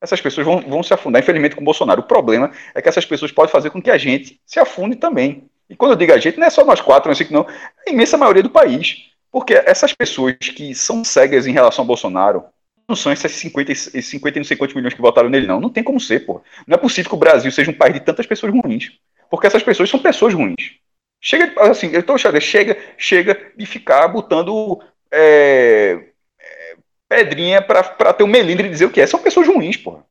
[0.02, 2.02] essas pessoas vão, vão se afundar, infelizmente, com o Bolsonaro.
[2.02, 5.50] O problema é que essas pessoas podem fazer com que a gente se afunde também.
[5.70, 7.48] E quando eu digo a gente, não é só nós quatro, não sei que não,
[7.86, 9.10] é a imensa maioria do país.
[9.32, 12.46] Porque essas pessoas que são cegas em relação ao Bolsonaro,
[12.94, 15.62] são esses 50, esses 50 e não sei quantos milhões que votaram nele, não.
[15.62, 16.42] Não tem como ser, pô.
[16.68, 18.92] Não é possível que o Brasil seja um país de tantas pessoas ruins.
[19.30, 20.78] Porque essas pessoas são pessoas ruins.
[21.22, 24.80] Chega, assim, eu tô achando, chega, chega de ficar botando
[25.12, 26.78] é, é,
[27.10, 29.08] pedrinha para ter um melindre e dizer o que é.
[29.08, 30.06] São pessoas ruins, porra.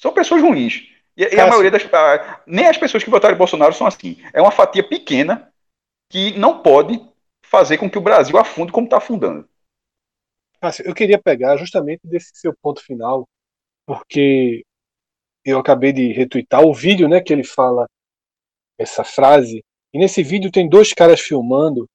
[0.00, 0.88] São pessoas ruins.
[1.16, 1.84] E, e a maioria das.
[1.92, 4.16] A, nem as pessoas que votaram em Bolsonaro são assim.
[4.32, 5.48] É uma fatia pequena
[6.10, 7.00] que não pode
[7.44, 9.48] fazer com que o Brasil afunde como está afundando.
[10.60, 13.28] Cássio, eu queria pegar justamente desse seu ponto final,
[13.86, 14.64] porque
[15.44, 17.86] eu acabei de retweetar o vídeo né, que ele fala
[18.78, 21.88] essa frase, e nesse vídeo tem dois caras filmando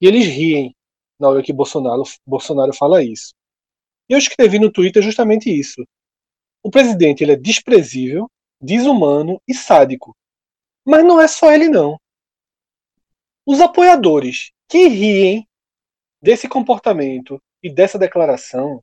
[0.00, 0.74] e eles riem
[1.18, 3.34] na hora que Bolsonaro, Bolsonaro fala isso.
[4.08, 5.84] E eu escrevi no Twitter justamente isso.
[6.62, 10.16] O presidente ele é desprezível, desumano e sádico.
[10.86, 11.98] Mas não é só ele, não.
[13.44, 15.46] Os apoiadores que riem
[16.22, 18.82] desse comportamento e dessa declaração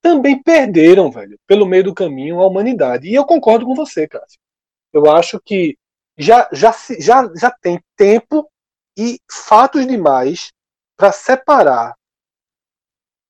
[0.00, 3.08] também perderam, velho, pelo meio do caminho a humanidade.
[3.08, 4.40] E eu concordo com você, Cássio.
[4.92, 5.78] Eu acho que
[6.18, 8.50] já, já, já, já tem tempo
[8.98, 10.52] e fatos demais
[10.96, 11.94] para separar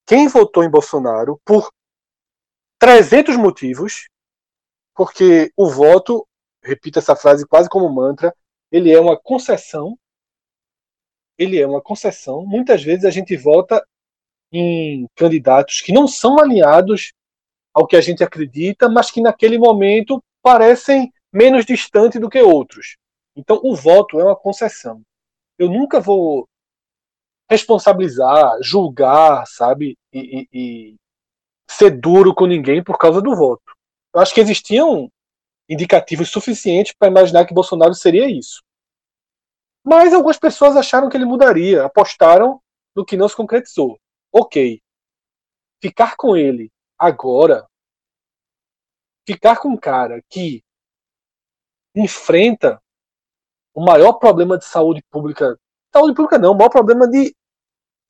[0.06, 1.70] quem votou em Bolsonaro por
[2.78, 4.08] 300 motivos,
[4.94, 6.26] porque o voto,
[6.62, 8.34] repito essa frase quase como mantra,
[8.70, 9.96] ele é uma concessão.
[11.38, 12.44] Ele é uma concessão.
[12.44, 13.86] Muitas vezes a gente vota
[14.52, 17.12] em candidatos que não são alinhados
[17.74, 22.96] ao que a gente acredita, mas que naquele momento parecem menos distantes do que outros.
[23.34, 25.00] Então, o voto é uma concessão.
[25.58, 26.46] Eu nunca vou
[27.50, 30.96] responsabilizar, julgar, sabe, e, e, e
[31.70, 33.62] ser duro com ninguém por causa do voto.
[34.14, 35.10] Eu acho que existiam
[35.68, 38.62] indicativos suficientes para imaginar que Bolsonaro seria isso.
[39.84, 42.60] Mas algumas pessoas acharam que ele mudaria, apostaram
[42.94, 43.98] no que não se concretizou.
[44.32, 44.80] Ok.
[45.80, 47.68] Ficar com ele agora,
[49.26, 50.64] ficar com um cara que
[51.94, 52.80] enfrenta
[53.74, 55.58] o maior problema de saúde pública,
[55.92, 57.34] saúde pública não, o maior problema de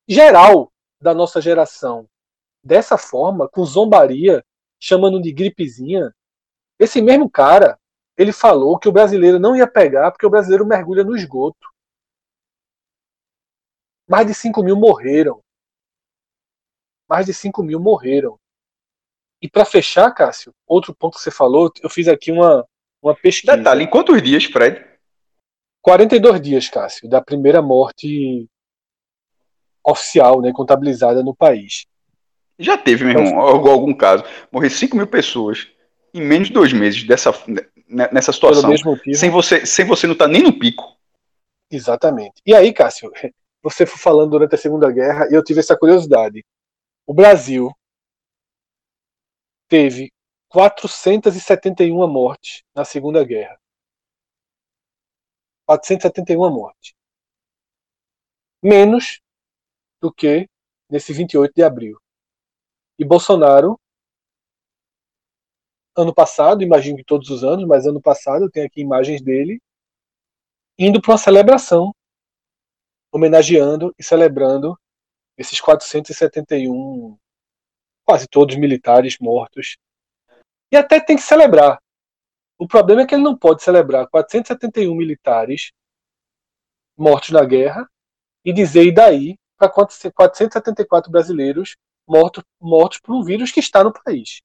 [0.08, 2.08] geral da nossa geração,
[2.62, 4.44] dessa forma, com zombaria,
[4.78, 6.14] chamando de gripezinha,
[6.78, 7.78] esse mesmo cara,
[8.16, 11.68] ele falou que o brasileiro não ia pegar porque o brasileiro mergulha no esgoto.
[14.08, 15.42] Mais de 5 mil morreram.
[17.12, 18.38] Mais de 5 mil morreram.
[19.42, 22.66] E para fechar, Cássio, outro ponto que você falou, eu fiz aqui uma,
[23.02, 23.54] uma pesquisa.
[23.54, 24.82] Detalhe, em quantos dias, Fred?
[25.82, 28.48] 42 dias, Cássio, da primeira morte
[29.86, 31.84] oficial, né, contabilizada no país.
[32.58, 34.24] Já teve, meu irmão, algum, algum caso.
[34.50, 35.68] Morrer 5 mil pessoas
[36.14, 37.30] em menos de dois meses dessa,
[37.86, 38.72] né, nessa situação.
[39.12, 40.96] Sem você, sem você não estar tá nem no pico.
[41.70, 42.40] Exatamente.
[42.46, 43.12] E aí, Cássio,
[43.62, 46.42] você foi falando durante a Segunda Guerra e eu tive essa curiosidade.
[47.06, 47.70] O Brasil
[49.68, 50.12] teve
[50.48, 53.58] 471 mortes na Segunda Guerra.
[55.66, 56.94] 471 mortes.
[58.62, 59.20] Menos
[60.00, 60.48] do que
[60.90, 61.98] nesse 28 de abril.
[62.98, 63.80] E Bolsonaro,
[65.96, 69.60] ano passado, imagino que todos os anos, mas ano passado, eu tenho aqui imagens dele,
[70.78, 71.94] indo para uma celebração,
[73.10, 74.78] homenageando e celebrando
[75.36, 77.18] esses 471,
[78.04, 79.76] quase todos militares mortos.
[80.70, 81.80] E até tem que celebrar.
[82.58, 85.72] O problema é que ele não pode celebrar 471 militares
[86.96, 87.88] mortos na guerra
[88.44, 93.92] e dizer, e daí, para 474 brasileiros mortos, mortos por um vírus que está no
[93.92, 94.42] país.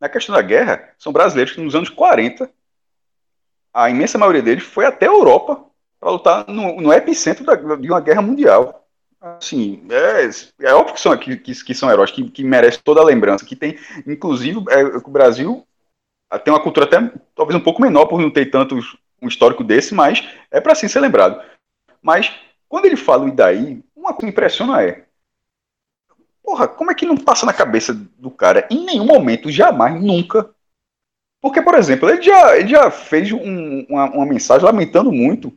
[0.00, 2.52] Na questão da guerra, são brasileiros que nos anos 40,
[3.72, 5.64] a imensa maioria deles foi até a Europa
[5.98, 8.83] para lutar no, no epicentro da, de uma guerra mundial.
[9.24, 13.04] Assim, é, é óbvio que são, que, que são heróis, que, que merecem toda a
[13.04, 15.66] lembrança, que tem, inclusive, é, o Brasil
[16.44, 18.78] tem uma cultura até talvez um pouco menor por não ter tanto
[19.22, 21.42] um histórico desse, mas é para sim ser lembrado.
[22.02, 25.06] Mas quando ele fala o Idaí, uma coisa que impressiona é.
[26.42, 30.54] Porra, como é que não passa na cabeça do cara em nenhum momento, jamais, nunca?
[31.40, 35.56] Porque, por exemplo, ele já, ele já fez um, uma, uma, mensagem lamentando muito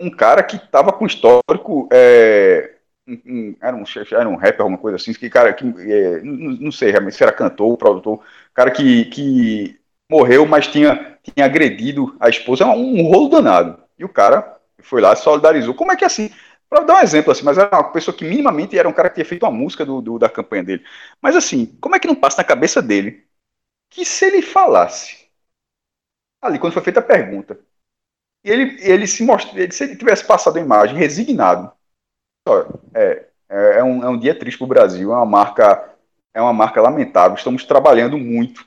[0.00, 1.88] um cara que tava com histórico.
[1.92, 2.75] É,
[3.06, 5.64] um, era, um, era um rapper, alguma coisa assim, que cara que.
[5.64, 11.18] É, não, não, sei realmente se era cantor produtor, cara que, que morreu, mas tinha,
[11.22, 13.82] tinha agredido a esposa, é um, um rolo danado.
[13.98, 15.74] E o cara foi lá, solidarizou.
[15.74, 16.30] Como é que é assim?
[16.68, 19.16] Para dar um exemplo assim, mas era uma pessoa que minimamente era um cara que
[19.16, 20.84] tinha feito uma música do, do, da campanha dele.
[21.22, 23.24] Mas assim, como é que não passa na cabeça dele
[23.90, 25.26] que se ele falasse
[26.42, 27.58] ali quando foi feita a pergunta,
[28.44, 31.72] e ele, ele se mostra, se ele tivesse passado a imagem resignado,
[32.94, 35.90] é, é, é, um, é um dia triste para o Brasil, é uma marca
[36.34, 37.34] é uma marca lamentável.
[37.34, 38.66] Estamos trabalhando muito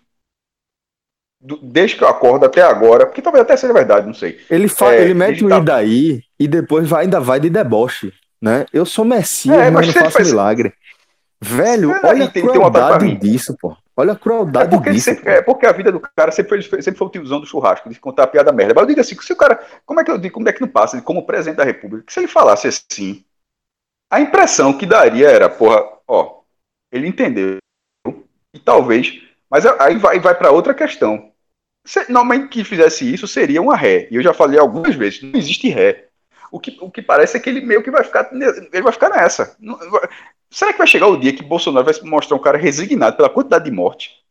[1.62, 4.39] desde que eu acordo até agora, porque talvez até seja verdade, não sei.
[4.50, 8.12] Ele, fa é, ele mete o Idaí e depois vai, ainda vai de deboche,
[8.42, 8.65] né?
[8.73, 10.27] Eu sou Messias, é, mas, mas não faço faz...
[10.27, 10.73] milagre.
[11.42, 13.77] Velho, é, olha a crueldade disso, pô.
[13.96, 15.06] Olha a crueldade é porque disso.
[15.12, 17.90] Sempre, é porque a vida do cara sempre foi, sempre foi o tiozão do churrasco,
[17.90, 18.73] de contar a piada merda.
[18.73, 19.62] Mas eu digo assim, se o cara.
[19.86, 22.06] Como é que eu digo, como é que não passa como presidente da República?
[22.10, 23.23] Se ele falasse assim,
[24.10, 26.41] a impressão que daria era, porra, ó,
[26.91, 27.57] ele entendeu.
[28.53, 29.21] E talvez.
[29.49, 31.29] Mas aí vai, vai para outra questão
[31.89, 34.07] se, normalmente que fizesse isso seria uma ré.
[34.12, 36.05] E eu já falei algumas vezes, não existe ré.
[36.51, 39.10] O que, o que parece é que ele meio que vai ficar, ele vai ficar
[39.10, 39.57] nessa.
[40.49, 43.65] será que vai chegar o dia que Bolsonaro vai mostrar um cara resignado pela quantidade
[43.65, 44.23] de morte?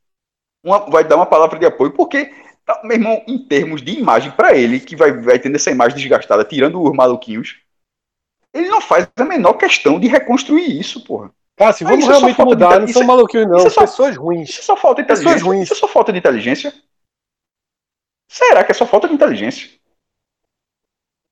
[0.65, 2.33] Uma, vai dar uma palavra de apoio, porque,
[2.65, 5.97] tá, meu irmão, em termos de imagem para ele, que vai, vai tendo essa imagem
[5.97, 7.61] desgastada, tirando os maluquinhos,
[8.55, 11.31] ele não faz a menor questão de reconstruir isso, porra.
[11.57, 12.75] Cássio, Mas vamos isso é realmente de mudar.
[12.77, 13.67] inte- Não são é- maluquinhos, não.
[13.67, 14.49] é só- Pessoas ruins.
[14.51, 15.47] Isso é só falta de Pessoas inteligência.
[15.47, 15.63] ruins.
[15.65, 16.75] Isso é só falta de inteligência.
[18.31, 19.69] Será que é só falta de inteligência?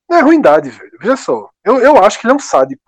[0.08, 0.98] Não é ruindade, velho.
[1.00, 1.50] Veja só.
[1.64, 2.82] Eu, eu acho que ele é um sádico.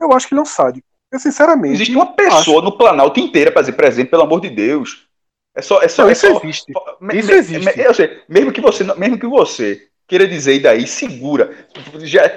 [0.00, 0.86] Eu acho que ele é um sádico.
[1.12, 1.74] Eu, sinceramente.
[1.74, 5.06] Existe uma pessoa no Planalto inteira para dizer presente, pelo amor de Deus.
[5.54, 5.80] É só.
[5.80, 6.72] É só, Não, é isso só- existe.
[7.00, 7.64] Me- Isso me- existe.
[7.76, 11.66] me- eu sei, mesmo que você, mesmo que você queira dizer e daí segura,
[12.02, 12.30] já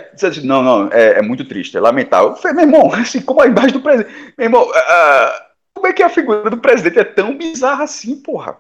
[0.44, 2.36] não, não, é, é muito triste, é lamentável.
[2.36, 6.04] Falei, meu irmão, assim como a imagem do presidente, meu irmão, ah, como é que
[6.04, 8.58] a figura do presidente é tão bizarra assim, porra?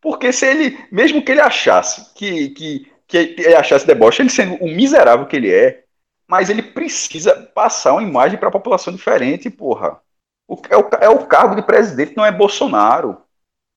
[0.00, 4.54] Porque se ele, mesmo que ele achasse que, que, que ele achasse deboche, ele sendo
[4.56, 5.84] o miserável que ele é,
[6.28, 10.00] mas ele precisa passar uma imagem para a população diferente, porra.
[10.48, 13.16] O, é, o, é o cargo de presidente, não é Bolsonaro.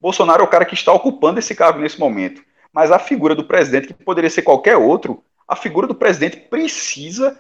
[0.01, 2.43] Bolsonaro é o cara que está ocupando esse cargo nesse momento.
[2.71, 7.39] Mas a figura do presidente, que poderia ser qualquer outro, a figura do presidente precisa,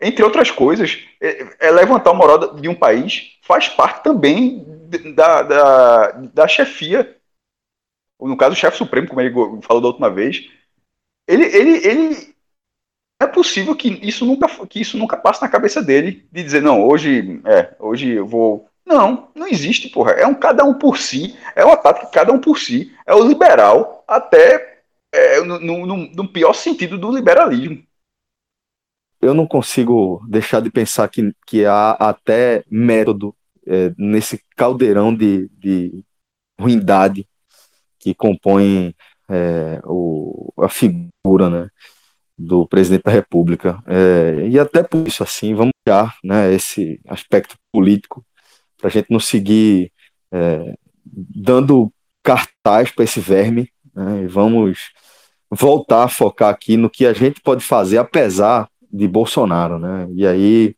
[0.00, 4.64] entre outras coisas, é, é levantar o moral de um país, faz parte também
[5.14, 7.16] da, da, da chefia,
[8.20, 10.48] no caso, o chefe supremo, como ele falou da última vez.
[11.28, 12.34] Ele, ele, ele
[13.20, 16.86] é possível que isso nunca que isso nunca passe na cabeça dele de dizer não
[16.86, 21.36] hoje é hoje eu vou não não existe porra é um cada um por si
[21.54, 24.80] é uma tática cada um por si é o liberal até
[25.12, 27.82] é, no, no, no pior sentido do liberalismo
[29.20, 33.34] eu não consigo deixar de pensar que, que há até método
[33.66, 36.04] é, nesse caldeirão de, de
[36.60, 37.26] ruindade
[37.98, 38.94] que compõe
[39.28, 41.68] é, o, a figura, né?
[42.38, 43.82] do presidente da República.
[43.86, 48.24] É, e até por isso, assim, vamos olhar né, esse aspecto político
[48.86, 49.92] para a gente não seguir
[50.32, 50.74] é,
[51.04, 53.68] dando cartaz para esse verme.
[53.92, 54.92] Né, e vamos
[55.50, 59.78] voltar a focar aqui no que a gente pode fazer, apesar de Bolsonaro.
[59.78, 60.08] Né?
[60.14, 60.76] E aí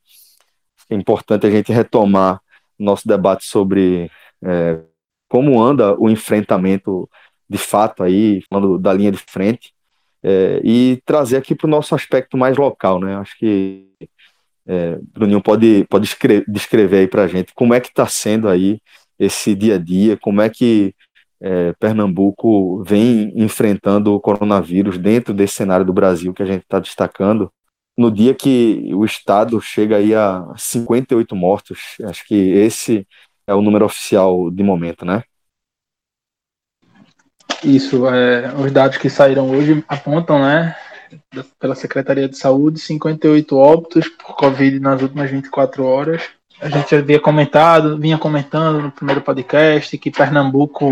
[0.88, 2.40] é importante a gente retomar
[2.78, 4.11] nosso debate sobre
[4.42, 4.80] é,
[5.28, 7.09] como anda o enfrentamento
[7.48, 9.74] de fato aí, falando da linha de frente,
[10.22, 13.16] é, e trazer aqui para o nosso aspecto mais local, né?
[13.16, 13.86] Acho que
[14.68, 18.48] é, Bruninho pode, pode escrever, descrever aí para a gente como é que está sendo
[18.48, 18.78] aí
[19.18, 20.94] esse dia a dia, como é que
[21.40, 26.78] é, Pernambuco vem enfrentando o coronavírus dentro desse cenário do Brasil que a gente está
[26.78, 27.50] destacando.
[27.96, 33.06] No dia que o estado chega aí a 58 mortos, acho que esse
[33.46, 35.22] é o número oficial de momento, né?
[37.64, 40.76] Isso, é, os dados que saíram hoje apontam, né,
[41.59, 46.22] pela Secretaria de Saúde, 58 óbitos por Covid nas últimas 24 horas.
[46.61, 50.90] A gente havia comentado, vinha comentando no primeiro podcast que Pernambuco,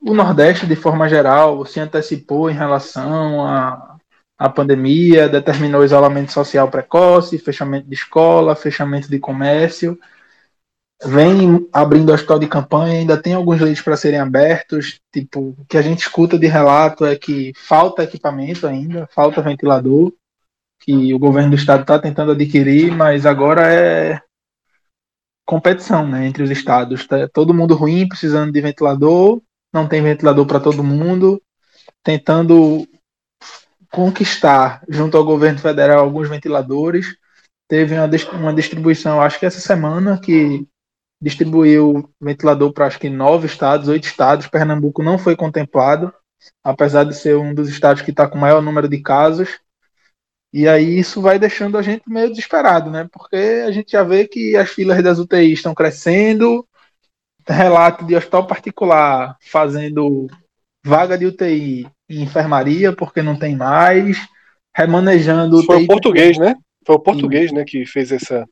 [0.00, 3.96] o Nordeste de forma geral, se antecipou em relação à,
[4.38, 9.98] à pandemia, determinou isolamento social precoce, fechamento de escola, fechamento de comércio
[11.04, 15.00] vem abrindo hospital de campanha, ainda tem alguns leitos para serem abertos.
[15.12, 20.12] Tipo, o que a gente escuta de relato é que falta equipamento ainda, falta ventilador,
[20.80, 24.20] que o governo do estado está tentando adquirir, mas agora é
[25.44, 27.06] competição né, entre os estados.
[27.06, 29.40] Tá todo mundo ruim, precisando de ventilador,
[29.72, 31.40] não tem ventilador para todo mundo,
[32.02, 32.86] tentando
[33.90, 37.16] conquistar, junto ao governo federal, alguns ventiladores.
[37.68, 40.66] Teve uma, uma distribuição, acho que essa semana, que
[41.20, 44.46] distribuiu ventilador para acho que nove estados, oito estados.
[44.46, 46.12] Pernambuco não foi contemplado,
[46.62, 49.58] apesar de ser um dos estados que está com maior número de casos.
[50.52, 53.08] E aí isso vai deixando a gente meio desesperado, né?
[53.12, 56.66] Porque a gente já vê que as filas das UTIs estão crescendo,
[57.46, 60.26] relato de hospital particular fazendo
[60.84, 64.18] vaga de UTI em enfermaria porque não tem mais,
[64.74, 65.84] remanejando Foi UTI.
[65.84, 66.54] o português, né?
[66.86, 68.46] Foi o português, né, que fez essa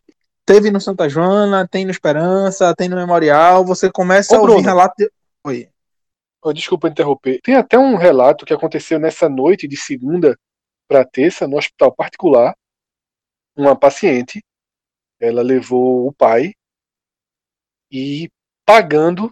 [0.44, 4.52] teve no Santa Joana, tem no Esperança, tem no Memorial, você começa Ô, a ouvir
[4.54, 4.68] Bruno.
[4.68, 5.10] relato de...
[5.44, 5.68] Oi.
[6.52, 7.40] Desculpa interromper.
[7.42, 10.38] Tem até um relato que aconteceu nessa noite de segunda
[10.86, 12.54] para terça no hospital particular.
[13.56, 14.44] Uma paciente,
[15.18, 16.52] ela levou o pai
[17.90, 18.28] e
[18.66, 19.30] pagando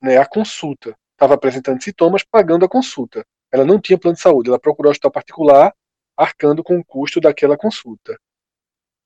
[0.00, 0.96] né, a consulta.
[1.12, 3.24] Estava apresentando sintomas, pagando a consulta.
[3.52, 5.72] Ela não tinha plano de saúde, ela procurou o hospital particular,
[6.16, 8.18] arcando com o custo daquela consulta.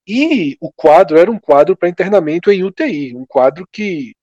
[0.07, 4.15] E o quadro era um quadro para internamento em UTI, um quadro que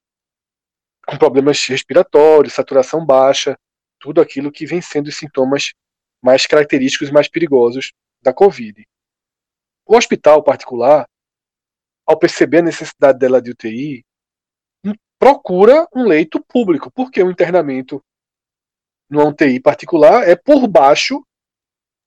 [1.06, 3.58] com problemas respiratórios, saturação baixa,
[4.00, 5.74] tudo aquilo que vem sendo os sintomas
[6.22, 8.88] mais característicos e mais perigosos da Covid.
[9.86, 11.06] O hospital particular,
[12.06, 14.06] ao perceber a necessidade dela de UTI,
[15.20, 18.04] procura um leito público, porque o internamento
[19.10, 21.26] numa UTI particular é por baixo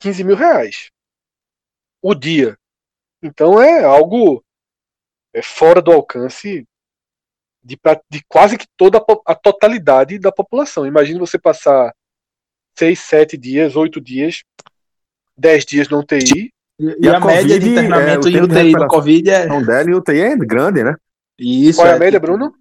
[0.00, 0.90] 15 mil reais
[2.02, 2.58] o dia.
[3.22, 4.42] Então é algo
[5.34, 6.66] é, fora do alcance
[7.62, 10.86] de, de quase que toda a, a totalidade da população.
[10.86, 11.92] Imagine você passar
[12.78, 14.42] seis, sete dias, oito dias,
[15.36, 16.52] dez dias no UTI.
[16.78, 19.46] E, e a, a, média de internamento é, em UTI do Covid é.
[19.46, 20.94] Não dela em UTI é grande, né?
[21.38, 21.78] Isso.
[21.78, 22.54] Qual é a é média, Bruno?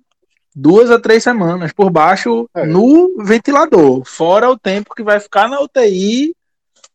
[0.56, 2.66] Duas a três semanas por baixo é.
[2.66, 4.04] no ventilador.
[4.06, 6.34] Fora o tempo que vai ficar na UTI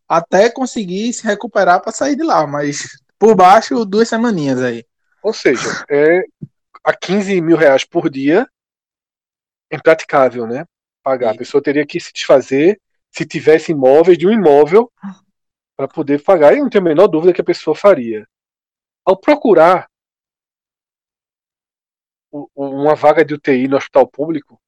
[0.09, 2.47] até conseguir se recuperar para sair de lá.
[2.47, 4.83] Mas por baixo, duas semaninhas aí.
[5.23, 6.23] Ou seja, é
[6.83, 8.49] a 15 mil reais por dia
[9.71, 10.65] é impraticável, né?
[11.03, 11.35] Pagar.
[11.35, 12.81] A pessoa teria que se desfazer
[13.13, 14.91] se tivesse imóveis de um imóvel
[15.77, 16.55] para poder pagar.
[16.55, 18.27] E não tenho a menor dúvida que a pessoa faria.
[19.05, 19.87] Ao procurar
[22.55, 24.59] uma vaga de UTI no hospital público,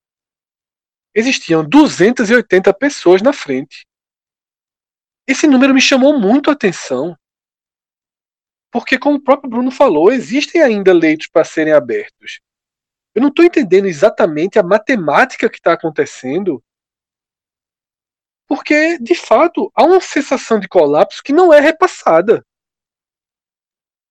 [1.14, 3.86] existiam 280 pessoas na frente.
[5.26, 7.16] Esse número me chamou muito a atenção.
[8.72, 12.40] Porque, como o próprio Bruno falou, existem ainda leitos para serem abertos.
[13.14, 16.64] Eu não estou entendendo exatamente a matemática que está acontecendo,
[18.48, 22.42] porque, de fato, há uma sensação de colapso que não é repassada.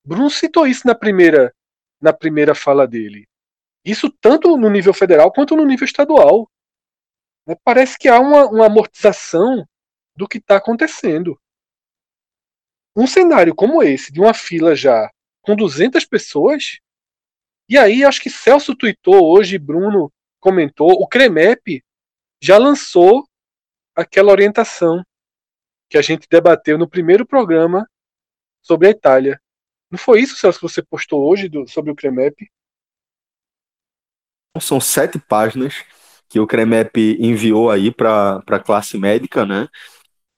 [0.06, 1.54] Bruno citou isso na primeira,
[2.00, 3.28] na primeira fala dele.
[3.84, 6.48] Isso tanto no nível federal quanto no nível estadual.
[7.48, 9.68] Né, parece que há uma, uma amortização
[10.16, 11.40] do que está acontecendo
[12.96, 15.10] um cenário como esse, de uma fila já
[15.42, 16.80] com 200 pessoas,
[17.68, 21.84] e aí acho que Celso tweetou hoje, Bruno comentou, o CREMEP
[22.42, 23.26] já lançou
[23.96, 25.04] aquela orientação
[25.90, 27.88] que a gente debateu no primeiro programa
[28.62, 29.42] sobre a Itália.
[29.90, 32.50] Não foi isso, Celso, que você postou hoje do, sobre o CREMEP?
[34.60, 35.84] São sete páginas
[36.30, 39.68] que o CREMEP enviou aí para a classe médica, né?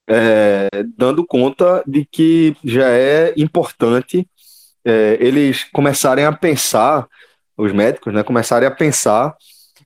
[0.07, 4.27] É, dando conta de que já é importante
[4.85, 7.07] é, eles começarem a pensar,
[7.57, 9.35] os médicos, né, começarem a pensar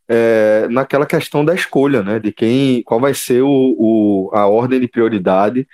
[0.08, 4.80] é, naquela questão da escolha, né, de quem, qual vai ser o, o a ordem
[4.80, 5.68] de prioridade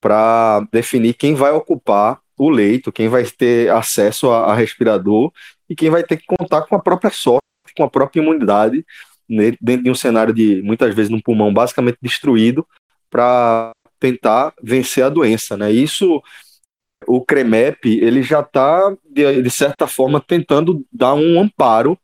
[0.00, 5.32] para definir quem vai ocupar o leito, quem vai ter acesso a, a, respirador
[5.68, 7.42] e quem vai ter que contar com a própria sorte,
[7.76, 8.84] com a própria imunidade,
[9.28, 12.66] né, dentro de um cenário de, muitas vezes, um pulmão basicamente destruído,
[13.10, 15.70] para tentar vencer a doença, né?
[15.72, 16.22] Isso
[17.06, 21.98] o CREMEP ele já está de, de, certa forma tentando dar um amparo,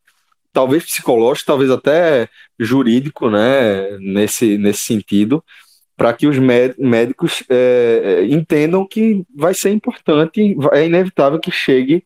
[0.52, 2.28] talvez psicológico, talvez até
[2.58, 3.98] jurídico, né?
[3.98, 5.42] Nesse nesse sentido,
[5.96, 12.04] para que os médicos é, entendam que vai ser importante, é inevitável que chegue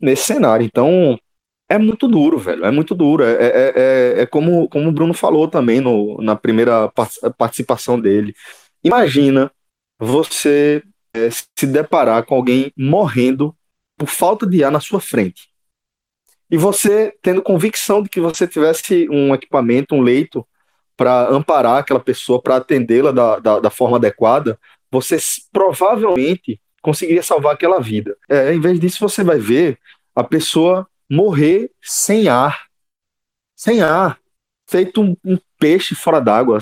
[0.00, 0.64] nesse cenário.
[0.64, 1.18] Então
[1.68, 2.64] é muito duro, velho.
[2.66, 3.24] É muito duro.
[3.24, 6.90] É, é, é, é como, como o Bruno falou também no, na primeira
[7.38, 8.34] participação dele.
[8.84, 9.50] Imagina
[9.98, 10.82] você
[11.14, 13.54] é, se deparar com alguém morrendo
[13.96, 15.48] por falta de ar na sua frente.
[16.50, 20.46] E você tendo convicção de que você tivesse um equipamento, um leito,
[20.96, 24.58] para amparar aquela pessoa, para atendê-la da, da, da, forma adequada,
[24.90, 25.16] você
[25.50, 28.16] provavelmente conseguiria salvar aquela vida.
[28.28, 29.78] É, em vez disso, você vai ver
[30.14, 32.66] a pessoa morrer sem ar.
[33.56, 34.18] Sem ar.
[34.68, 36.58] Feito um, um peixe fora d'água.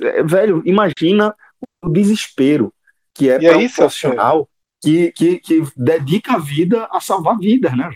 [0.00, 1.36] É, velho, imagina
[1.82, 2.74] o desespero,
[3.14, 4.48] que é para um profissional
[4.80, 7.90] que, que, que dedica a vida a salvar vidas, né?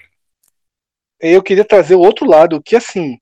[1.20, 3.18] Eu queria trazer o outro lado, que assim,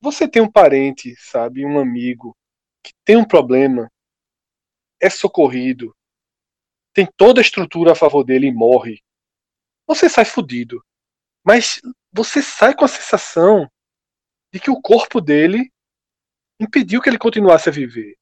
[0.00, 2.36] você tem um parente, sabe, um amigo,
[2.82, 3.90] que tem um problema,
[5.00, 5.94] é socorrido,
[6.94, 9.02] tem toda a estrutura a favor dele e morre.
[9.86, 10.84] Você sai fudido.
[11.44, 11.80] Mas
[12.12, 13.68] você sai com a sensação
[14.52, 15.72] de que o corpo dele
[16.60, 18.16] impediu que ele continuasse a viver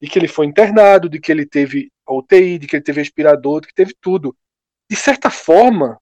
[0.00, 3.60] de que ele foi internado, de que ele teve UTI, de que ele teve respirador,
[3.60, 4.36] de que teve tudo.
[4.88, 6.00] De certa forma,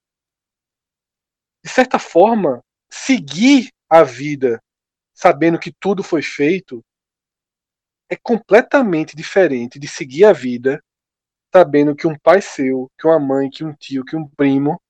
[1.63, 4.63] de certa forma, seguir a vida
[5.13, 6.83] sabendo que tudo foi feito
[8.09, 10.83] é completamente diferente de seguir a vida
[11.53, 14.81] sabendo que um pai seu, que uma mãe, que um tio, que um primo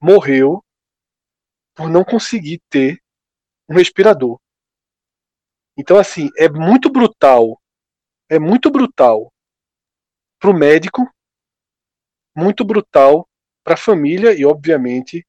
[0.00, 0.64] morreu
[1.74, 3.00] por não conseguir ter
[3.68, 4.40] um respirador.
[5.76, 7.60] Então, assim, é muito brutal
[8.28, 9.32] é muito brutal
[10.38, 11.08] para o médico,
[12.36, 13.28] muito brutal
[13.64, 15.26] para a família e, obviamente,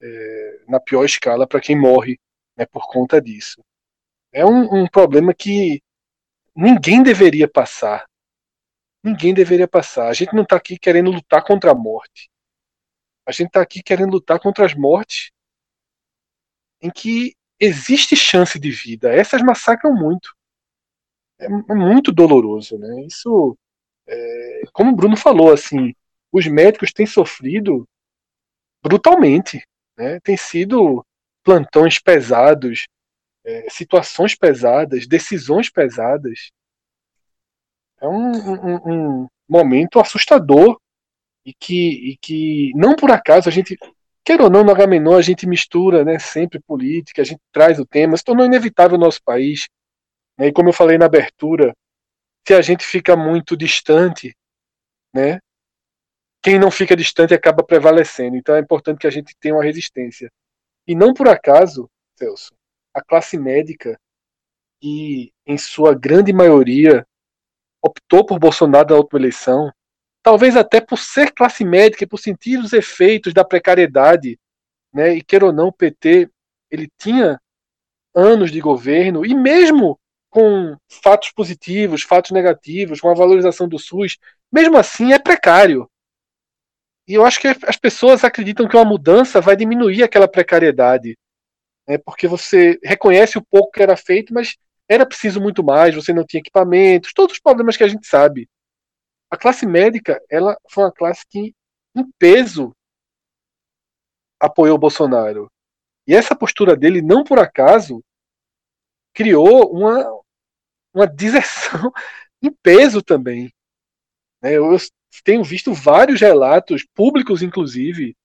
[0.00, 2.18] é, na pior escala, para quem morre
[2.56, 3.62] né, por conta disso.
[4.32, 5.82] É um, um problema que
[6.54, 8.08] ninguém deveria passar.
[9.02, 10.08] Ninguém deveria passar.
[10.08, 12.30] A gente não está aqui querendo lutar contra a morte.
[13.26, 15.30] A gente está aqui querendo lutar contra as mortes
[16.82, 19.12] em que existe chance de vida.
[19.12, 20.34] Essas massacram muito
[21.40, 23.04] é, é muito doloroso, né?
[23.06, 23.56] Isso,
[24.06, 25.94] é, como o Bruno falou, assim,
[26.32, 27.86] os médicos têm sofrido
[28.82, 29.62] brutalmente.
[29.96, 30.20] Né?
[30.20, 31.04] Tem sido
[31.42, 32.86] plantões pesados,
[33.44, 36.50] é, situações pesadas, decisões pesadas.
[38.00, 40.78] É um, um, um momento assustador
[41.44, 43.76] e que, e que não por acaso a gente
[44.24, 47.86] queira ou não, no Agamenon a gente mistura né, sempre política, a gente traz o
[47.86, 49.68] tema, se tornou inevitável no nosso país.
[50.40, 51.76] Né, e como eu falei na abertura,
[52.48, 54.34] se a gente fica muito distante,
[55.14, 55.38] né,
[56.42, 58.36] quem não fica distante acaba prevalecendo.
[58.36, 60.32] Então é importante que a gente tenha uma resistência.
[60.86, 62.54] E não por acaso, Celso,
[62.94, 64.00] a classe médica,
[64.80, 67.06] que em sua grande maioria
[67.82, 69.70] optou por Bolsonaro na última eleição,
[70.22, 74.38] talvez até por ser classe médica e por sentir os efeitos da precariedade,
[74.90, 75.14] né?
[75.16, 76.30] E queira ou não, o PT
[76.70, 77.38] ele tinha
[78.14, 80.00] anos de governo e mesmo
[80.30, 84.16] com fatos positivos, fatos negativos, com a valorização do SUS,
[84.50, 85.90] mesmo assim é precário.
[87.06, 91.18] E eu acho que as pessoas acreditam que uma mudança vai diminuir aquela precariedade,
[91.88, 91.98] né?
[91.98, 94.56] Porque você reconhece o pouco que era feito, mas
[94.88, 98.48] era preciso muito mais, você não tinha equipamentos, todos os problemas que a gente sabe
[99.30, 101.54] a classe médica ela foi uma classe que,
[101.94, 102.74] em peso,
[104.40, 105.50] apoiou o Bolsonaro.
[106.06, 108.02] E essa postura dele, não por acaso,
[109.14, 110.04] criou uma,
[110.94, 111.92] uma deserção
[112.42, 113.52] em peso também.
[114.42, 114.76] Né, eu
[115.24, 118.16] tenho visto vários relatos, públicos inclusive.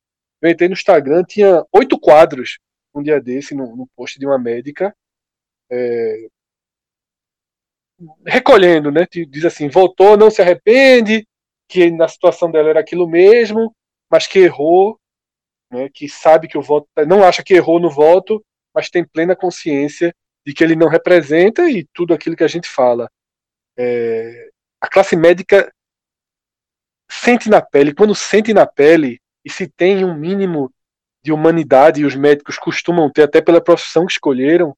[0.42, 2.60] Eu entrei no Instagram, tinha oito quadros
[2.94, 4.96] um dia desse, no, no post de uma médica,
[5.70, 6.28] é,
[8.26, 9.06] recolhendo, né?
[9.30, 11.28] Diz assim, voltou, não se arrepende,
[11.68, 13.76] que na situação dela era aquilo mesmo,
[14.10, 15.00] mas que errou,
[15.72, 15.90] né?
[15.94, 20.16] Que sabe que o voto não acha que errou no voto, mas tem plena consciência
[20.46, 23.10] de que ele não representa e tudo aquilo que a gente fala.
[23.78, 25.72] É, a classe médica
[27.10, 30.72] sente na pele, quando sente na pele e se tem um mínimo
[31.24, 34.76] de humanidade e os médicos costumam ter até pela profissão que escolheram,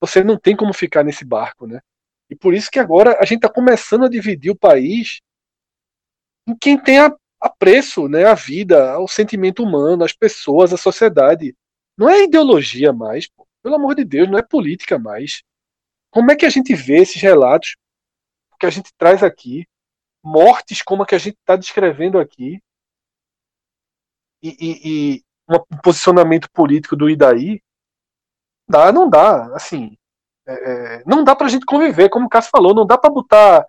[0.00, 1.80] você não tem como ficar nesse barco, né?
[2.28, 5.20] E por isso que agora a gente está começando a dividir o país
[6.48, 6.98] em quem tem
[7.40, 11.54] apreço né, a vida, o sentimento humano, as pessoas, a sociedade.
[11.96, 13.46] Não é ideologia mais, pô.
[13.62, 15.42] Pelo amor de Deus, não é política mais.
[16.10, 17.76] Como é que a gente vê esses relatos
[18.58, 19.66] que a gente traz aqui,
[20.22, 22.62] mortes como a que a gente está descrevendo aqui,
[24.42, 27.62] e, e, e um posicionamento político do Idaí?
[28.68, 29.54] Dá, não dá.
[29.54, 29.96] Assim,
[30.46, 30.52] é,
[30.98, 33.66] é, não dá pra gente conviver, como o Cássio falou, não dá pra botar.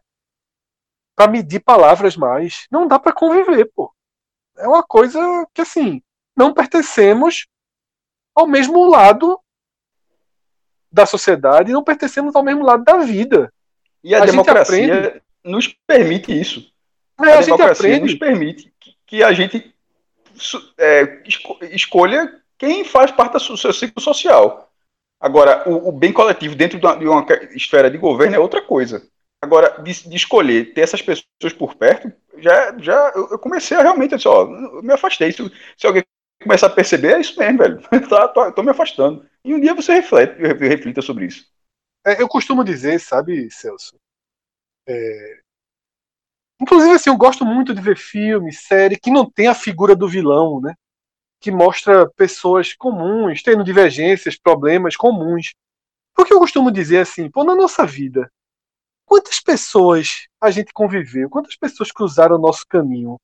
[1.16, 2.68] pra medir palavras mais.
[2.72, 3.94] Não dá pra conviver, pô.
[4.58, 5.20] É uma coisa
[5.54, 6.02] que, assim,
[6.36, 7.48] não pertencemos
[8.36, 9.40] ao mesmo lado
[10.94, 13.52] da sociedade, não pertencemos ao mesmo lado da vida.
[14.04, 16.72] E a, a democracia nos permite isso.
[17.20, 19.74] É, a, a democracia nos permite que, que a gente
[20.78, 21.24] é,
[21.72, 24.72] escolha quem faz parte do seu ciclo social.
[25.20, 27.26] Agora, o, o bem coletivo dentro de uma, de uma,
[27.56, 29.02] esfera de governo é outra coisa.
[29.42, 34.16] Agora, de, de, escolher ter essas pessoas por perto, já, já eu comecei a realmente,
[34.16, 35.32] assim, ó, eu me afastei.
[35.32, 36.04] Se, se alguém
[36.42, 37.82] começar a perceber, é isso mesmo, velho.
[38.08, 39.26] tá, tô, tô me afastando.
[39.44, 41.46] E um dia você reflete, reflita sobre isso.
[42.06, 43.96] É, eu costumo dizer, sabe, Celso?
[44.88, 45.42] É...
[46.62, 50.08] Inclusive, assim, eu gosto muito de ver filme, série que não tem a figura do
[50.08, 50.74] vilão, né?
[51.44, 55.54] que mostra pessoas comuns, tendo divergências, problemas comuns.
[56.16, 58.32] Porque eu costumo dizer assim, pô, na nossa vida,
[59.06, 63.20] quantas pessoas a gente conviveu, quantas pessoas cruzaram o nosso caminho,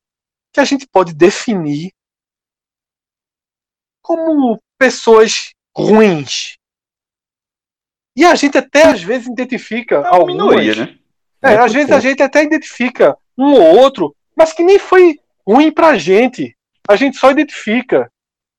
[0.52, 1.92] que a gente pode definir
[4.02, 6.56] como pessoas ruins.
[8.16, 10.34] E a gente até às vezes identifica é algumas.
[10.34, 10.98] Minoria, né?
[11.42, 15.18] É, é às vezes a gente até identifica um ou outro, mas que nem foi
[15.46, 16.56] ruim pra gente
[16.90, 18.12] a gente só identifica.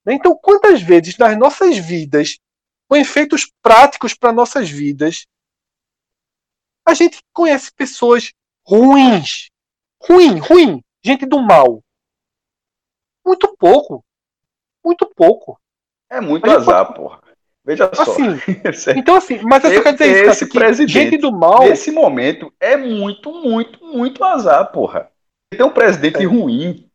[0.06, 0.14] Né?
[0.14, 2.40] Então, quantas vezes nas nossas vidas,
[2.88, 5.26] com efeitos práticos para nossas vidas,
[6.86, 8.32] a gente conhece pessoas
[8.66, 9.50] ruins,
[10.02, 11.84] ruim, ruim, gente do mal.
[13.26, 14.04] Muito pouco,
[14.84, 15.60] muito pouco.
[16.12, 17.00] É muito azar, pode...
[17.00, 17.20] porra.
[17.64, 18.40] Veja assim,
[18.74, 18.92] só.
[18.92, 21.62] então assim, mas eu quero dizer esse isso, presidente, gente do mal.
[21.62, 25.10] Nesse momento é muito, muito, muito azar, porra.
[25.50, 26.26] Tem um presidente é.
[26.26, 26.86] ruim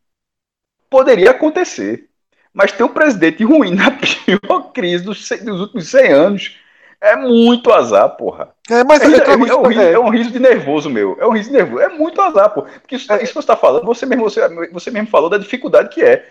[0.90, 2.08] poderia acontecer.
[2.52, 6.56] Mas ter um presidente ruim na pior crise dos, dos últimos 100 anos
[7.00, 8.54] é muito azar, porra.
[8.70, 11.16] É, mas é, é, é, é, um riso, é um riso de nervoso, meu.
[11.20, 11.82] É um riso de nervoso.
[11.82, 12.62] É muito azar, pô.
[12.62, 13.16] Porque isso, é.
[13.16, 14.40] isso que você está falando, você mesmo, você,
[14.72, 16.26] você mesmo falou da dificuldade que é.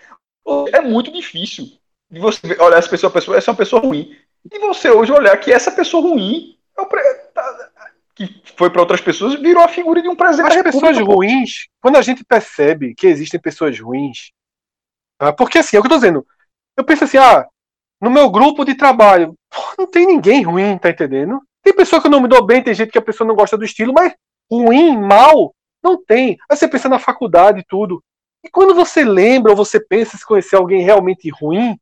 [0.72, 1.66] É muito difícil
[2.10, 4.16] de você olhar essa pessoa, pessoa, essa é uma pessoa ruim.
[4.50, 7.70] E você hoje olhar que essa pessoa ruim é o, tá,
[8.14, 10.56] que foi para outras pessoas virou a figura de um presidente.
[10.56, 14.30] As pessoas ruins, quando a gente percebe que existem pessoas ruins,
[15.18, 15.32] Tá?
[15.32, 16.26] Porque assim, é o que eu tô dizendo.
[16.76, 17.46] Eu penso assim, ah,
[18.00, 19.34] no meu grupo de trabalho,
[19.78, 21.40] não tem ninguém ruim, tá entendendo?
[21.62, 23.56] Tem pessoa que eu não me dou bem, tem gente que a pessoa não gosta
[23.56, 24.14] do estilo, mas
[24.50, 26.36] ruim, mal, não tem.
[26.48, 28.02] Aí você pensa na faculdade e tudo.
[28.44, 31.78] E quando você lembra ou você pensa se conhecer alguém realmente ruim,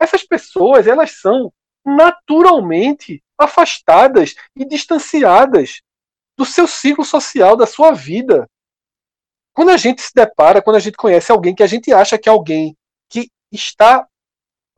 [0.00, 1.52] essas pessoas, elas são
[1.84, 5.82] naturalmente afastadas e distanciadas
[6.36, 8.48] do seu ciclo social, da sua vida.
[9.54, 12.28] Quando a gente se depara, quando a gente conhece alguém que a gente acha que
[12.28, 12.76] é alguém
[13.08, 14.06] que está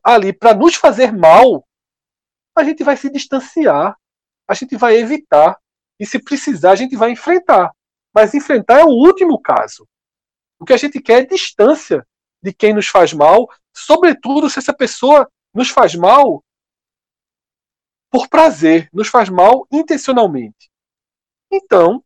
[0.03, 1.65] ali para nos fazer mal,
[2.57, 3.97] a gente vai se distanciar,
[4.49, 5.57] a gente vai evitar.
[6.01, 7.71] E se precisar, a gente vai enfrentar.
[8.13, 9.87] Mas enfrentar é o último caso.
[10.59, 12.05] O que a gente quer é distância
[12.43, 16.43] de quem nos faz mal, sobretudo se essa pessoa nos faz mal
[18.11, 20.71] por prazer, nos faz mal intencionalmente.
[21.51, 22.05] Então,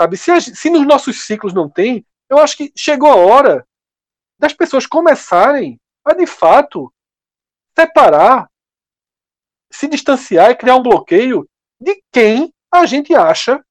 [0.00, 3.66] sabe, se, se nos nossos ciclos não tem, eu acho que chegou a hora
[4.38, 6.92] das pessoas começarem a de fato
[7.78, 8.50] separar,
[9.70, 11.48] se distanciar e criar um bloqueio
[11.80, 13.64] de quem a gente acha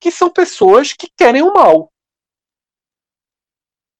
[0.00, 1.92] que são pessoas que querem o mal.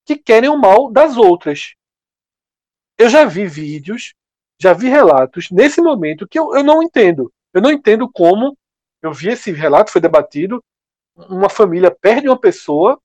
[0.06, 1.74] Que querem o mal das outras.
[3.00, 4.14] Eu já vi vídeos,
[4.60, 7.32] já vi relatos nesse momento que eu, eu não entendo.
[7.52, 8.56] Eu não entendo como.
[9.02, 10.62] Eu vi esse relato, foi debatido.
[11.16, 13.00] Uma família perde uma pessoa,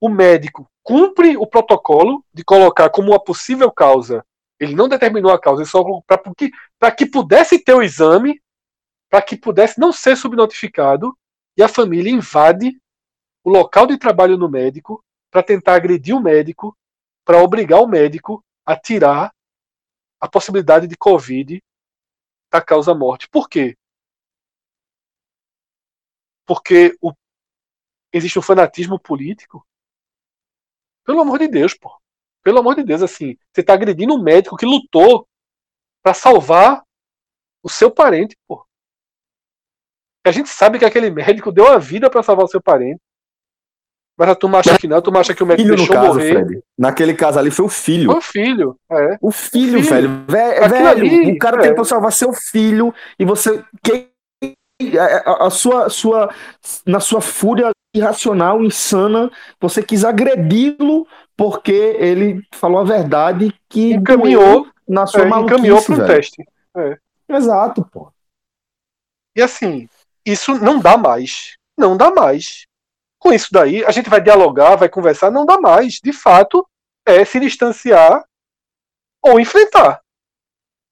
[0.00, 4.24] o médico cumpre o protocolo de colocar como uma possível causa
[4.58, 5.84] ele não determinou a causa, ele só
[6.78, 8.40] para que pudesse ter o exame,
[9.10, 11.16] para que pudesse não ser subnotificado,
[11.56, 12.78] e a família invade
[13.44, 16.76] o local de trabalho no médico para tentar agredir o médico,
[17.24, 19.32] para obrigar o médico a tirar
[20.20, 21.62] a possibilidade de Covid
[22.50, 23.28] da causa morte.
[23.28, 23.76] Por quê?
[26.44, 27.12] Porque o,
[28.12, 29.66] existe um fanatismo político?
[31.04, 31.96] Pelo amor de Deus, pô.
[32.42, 35.28] Pelo amor de Deus, assim, você está agredindo um médico que lutou
[36.02, 36.84] para salvar
[37.62, 38.66] o seu parente, pô.
[40.24, 43.00] A gente sabe que aquele médico deu a vida para salvar o seu parente.
[44.18, 46.08] Mas a turma acha que não, a turma acha que o médico filho deixou caso,
[46.14, 46.32] morrer.
[46.46, 46.62] Fred.
[46.78, 48.10] Naquele caso ali foi o filho.
[48.10, 49.18] Foi o filho, é.
[49.20, 49.84] O filho, filho.
[49.84, 50.24] velho.
[50.26, 51.68] Vé- Aquilo velho, ali, o cara é.
[51.68, 53.62] tentou salvar seu filho e você.
[53.82, 54.08] que-
[54.98, 56.30] a, a- sua, sua.
[56.86, 61.06] Na sua fúria irracional, insana, você quis agredi-lo
[61.36, 66.08] porque ele falou a verdade que Encaminhou, na sua É, maluquice, encaminhou para um velho.
[66.08, 66.44] teste.
[67.28, 68.10] Exato, pô.
[69.36, 69.88] E assim,
[70.24, 71.54] isso não dá mais.
[71.76, 72.64] Não dá mais.
[73.18, 75.94] Com isso daí, a gente vai dialogar, vai conversar, não dá mais.
[75.94, 76.66] De fato,
[77.06, 78.22] é se distanciar
[79.22, 80.00] ou enfrentar.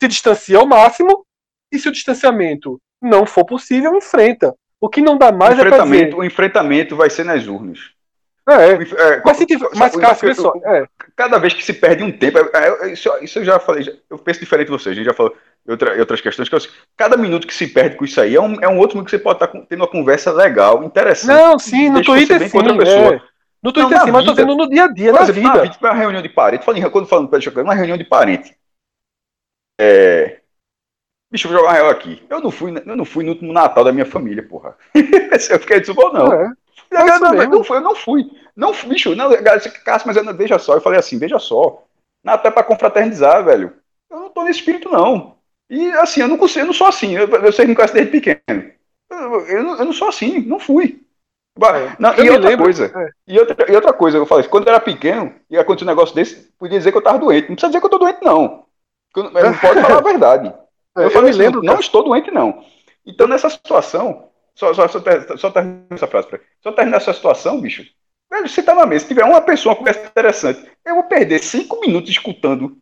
[0.03, 1.25] Se distancia ao máximo,
[1.73, 4.55] e se o distanciamento não for possível, enfrenta.
[4.81, 6.17] O que não dá O mais é pra enfrentamento, dizer.
[6.17, 7.94] o enfrentamento vai ser nas urnas.
[8.47, 10.87] É, é, mas se tiver, mas Cássio, vê só, é,
[11.17, 13.93] cada vez que se perde um tempo, é- é- isso, isso eu já falei, já-
[14.11, 15.35] eu penso diferente de você, a gente já falou
[15.67, 18.37] em, outra- outras questões, que é seguinte, cada minuto que se perde com isso aí
[18.37, 20.85] é um, é um outro minuto que você pode estar com- tendo uma conversa legal,
[20.85, 21.29] interessante.
[21.29, 22.51] Não, sim, no Twitter sim.
[22.51, 23.15] com outra pessoa.
[23.15, 23.21] é.
[23.63, 24.47] No Twitter Não, sim, mas eu tô vida.
[24.47, 25.63] dizendo no dia a dia, na exemplo, na vida.
[25.63, 28.55] vida, uma reunião de parente, falando, quando falando pé de chocolate, uma reunião de parente.
[29.81, 30.41] É...
[31.33, 32.23] Bicho, eu vou jogar uma real aqui.
[32.29, 34.77] Eu não fui, eu não fui no último Natal da minha família, porra.
[34.95, 36.31] eu fiquei de ou não.
[36.31, 36.53] É.
[36.91, 37.55] Eu, não, mesmo.
[37.57, 38.31] não fui, eu não fui.
[38.57, 39.15] Não fui, bicho.
[39.17, 39.31] Não,
[39.85, 40.75] Cássio, mas eu não, veja só.
[40.75, 41.83] Eu falei assim, veja só.
[42.25, 43.73] Natal é pra confraternizar, velho.
[44.11, 45.37] Eu não tô nesse espírito, não.
[45.69, 47.17] E assim, eu não consigo, eu não sou assim.
[47.17, 48.71] Eu, vocês me conhecem desde pequeno.
[49.11, 51.01] Eu, eu não, eu não sou assim, não fui.
[51.63, 51.97] É.
[52.01, 53.11] Não, Eu e outra lembro- coisa, é.
[53.29, 56.15] e outra, e outra coisa, eu falei, quando eu era pequeno e acontecia um negócio
[56.15, 57.49] desse, podia dizer que eu tava doente.
[57.49, 58.65] Não precisa dizer que eu tô doente, não.
[59.17, 60.53] Eu- eu não pode falar a verdade.
[60.97, 62.65] É, Eu, eu falei me assim, lembro, não estou doente, não.
[63.05, 65.01] Então, nessa situação, só, só, só,
[65.37, 66.29] só terminar essa frase,
[66.63, 67.85] só terminar essa situação, bicho,
[68.31, 71.41] velho, você tá na mesa, se tiver uma pessoa, uma conversa interessante, eu vou perder
[71.41, 72.77] cinco minutos escutando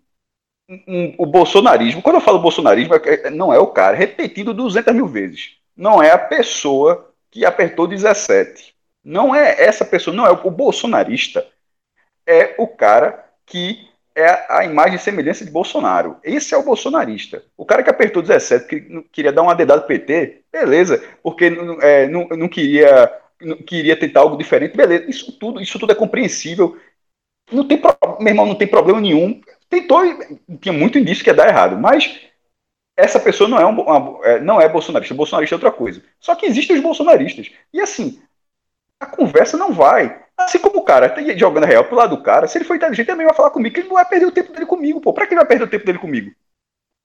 [0.68, 2.02] um- um- o bolsonarismo.
[2.02, 5.56] Quando eu falo bolsonarismo, é- é- não é o cara, repetido 200 mil vezes.
[5.76, 8.74] Não é a pessoa que apertou 17.
[9.04, 11.46] Não é essa pessoa, não é o bolsonarista.
[12.26, 16.16] É o cara que é a imagem e semelhança de Bolsonaro.
[16.22, 17.42] Esse é o bolsonarista.
[17.56, 22.08] O cara que apertou 17, que queria dar uma dedada PT, beleza, porque não, é,
[22.08, 25.04] não, não queria não queria tentar algo diferente, beleza.
[25.10, 26.76] Isso tudo, isso tudo é compreensível.
[27.50, 29.40] Não tem pro- meu irmão, não tem problema nenhum.
[29.68, 30.00] Tentou,
[30.60, 32.20] tinha muito indício que ia dar errado, mas
[32.96, 35.14] essa pessoa não é, um, uma- é, não é bolsonarista.
[35.14, 36.02] Bolsonarista é outra coisa.
[36.20, 37.50] Só que existem os bolsonaristas.
[37.72, 38.20] E assim,
[39.00, 40.21] a conversa não vai.
[40.44, 43.06] Assim como o cara tá jogando real pro lado do cara, se ele for inteligente,
[43.06, 45.12] também vai falar comigo, que ele não vai perder o tempo dele comigo, pô.
[45.12, 46.30] Pra que ele vai perder o tempo dele comigo?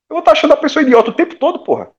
[0.08, 1.90] Eu vou estar achando a pessoa idiota o tempo todo, porra.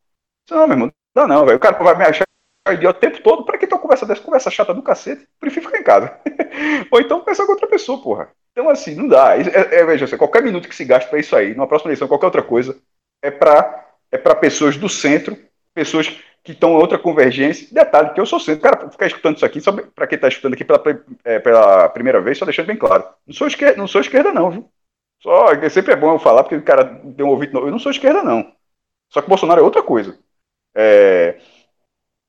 [0.50, 1.58] Não, meu irmão, não, não, velho.
[1.58, 2.26] O cara vai me achar
[2.72, 3.46] idiota o tempo todo.
[3.46, 4.22] Pra que tua conversa dessa?
[4.22, 5.28] Conversa chata do cacete.
[5.40, 6.20] Prefiro ficar em casa.
[6.92, 8.32] Ou então conversar com outra pessoa, porra.
[8.52, 9.38] Então, assim, não dá.
[9.38, 12.08] É, é, veja, assim, qualquer minuto que se gasta para isso aí, numa próxima eleição,
[12.08, 12.80] qualquer outra coisa,
[13.22, 15.38] é para é pessoas do centro,
[15.74, 16.20] pessoas
[16.50, 17.68] que estão em outra convergência.
[17.72, 18.64] Detalhe, que eu sou centro.
[18.64, 19.60] Cara, ficar escutando isso aqui,
[19.94, 20.84] para quem está escutando aqui pela,
[21.24, 23.06] é, pela primeira vez, só deixando bem claro.
[23.28, 24.72] Não sou esquerda, não, sou esquerda, não viu?
[25.22, 27.60] Só, é sempre é bom eu falar, porque o cara tem um ouvido.
[27.60, 28.52] Eu não sou esquerda, não.
[29.10, 30.18] Só que Bolsonaro é outra coisa.
[30.74, 31.40] É,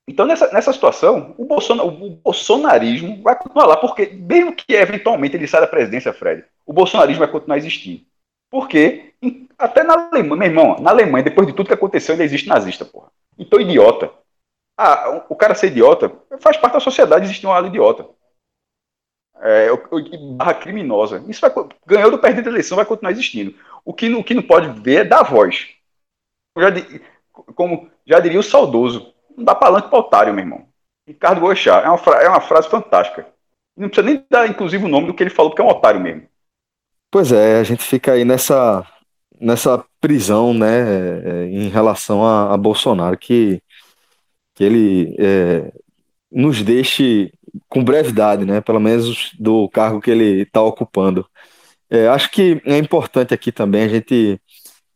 [0.07, 5.47] então, nessa, nessa situação, o, o bolsonarismo vai continuar lá, porque, mesmo que eventualmente ele
[5.47, 8.03] saia da presidência, Fred, o bolsonarismo vai continuar existindo.
[8.51, 9.10] Porque,
[9.59, 12.85] até na Alemanha, meu irmão, na Alemanha, depois de tudo que aconteceu, ainda existe nazista,
[12.85, 13.11] porra.
[13.39, 14.11] Então, idiota.
[14.77, 16.11] Ah, o cara ser idiota
[16.41, 18.09] faz parte da sociedade existir um lado idiota.
[19.43, 19.69] É,
[20.37, 21.23] barra criminosa.
[21.29, 21.53] Isso vai,
[21.87, 23.55] ganhou do perdendo a eleição, vai continuar existindo.
[23.85, 25.69] O que, o que não pode ver é dar voz.
[26.59, 26.69] Já,
[27.55, 30.69] como já diria o saudoso, não dá palanque para otário, meu irmão.
[31.07, 31.85] Ricardo Boechat.
[31.85, 33.27] É uma, é uma frase fantástica.
[33.77, 36.01] Não precisa nem dar, inclusive, o nome do que ele falou, porque é um otário
[36.01, 36.27] mesmo.
[37.11, 38.87] Pois é, a gente fica aí nessa,
[39.41, 43.63] nessa prisão, né, é, em relação a, a Bolsonaro, que,
[44.55, 45.73] que ele é,
[46.31, 47.33] nos deixe
[47.69, 51.27] com brevidade, né, pelo menos do cargo que ele está ocupando.
[51.91, 54.41] É, acho que é importante aqui também a gente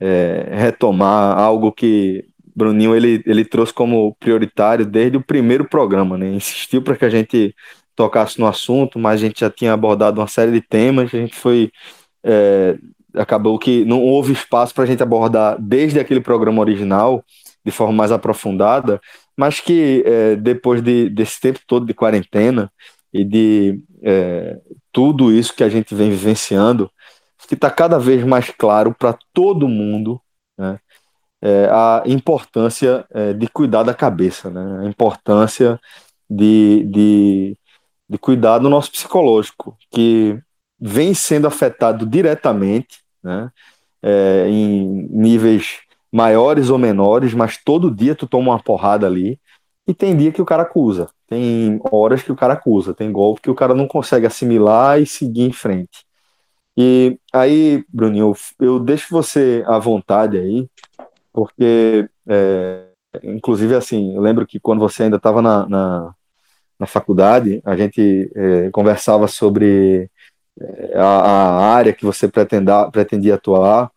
[0.01, 2.24] é, retomar algo que
[2.55, 6.28] Bruninho ele, ele trouxe como prioritário desde o primeiro programa, né?
[6.30, 7.55] Insistiu para que a gente
[7.97, 11.34] tocasse no assunto, mas a gente já tinha abordado uma série de temas, a gente
[11.34, 11.70] foi.
[12.22, 12.76] É,
[13.15, 17.25] acabou que não houve espaço para a gente abordar desde aquele programa original,
[17.65, 19.01] de forma mais aprofundada,
[19.37, 22.71] mas que é, depois de, desse tempo todo de quarentena
[23.12, 24.59] e de é,
[24.93, 26.91] tudo isso que a gente vem vivenciando,
[27.49, 30.21] que está cada vez mais claro para todo mundo
[30.59, 30.79] né,
[31.45, 34.87] é, a importância é, de cuidar da cabeça, né?
[34.87, 35.79] a importância
[36.29, 37.59] de, de,
[38.09, 40.39] de cuidar do nosso psicológico, que
[40.81, 43.51] vem sendo afetado diretamente, né?
[44.03, 45.81] É, em níveis
[46.12, 49.41] maiores ou menores, mas todo dia tu toma uma porrada ali,
[49.87, 53.43] e tem dia que o cara acusa, tem horas que o cara acusa, tem golpe
[53.43, 56.07] que o cara não consegue assimilar e seguir em frente.
[56.77, 60.68] E aí, Bruninho, eu, eu deixo você à vontade aí
[61.35, 62.87] porque, é,
[63.25, 66.14] inclusive, assim, eu lembro que quando você ainda estava na, na,
[66.79, 70.09] na, faculdade, a gente é, conversava sobre
[70.95, 73.91] a, a, área que você pretenda, pretendia atuar,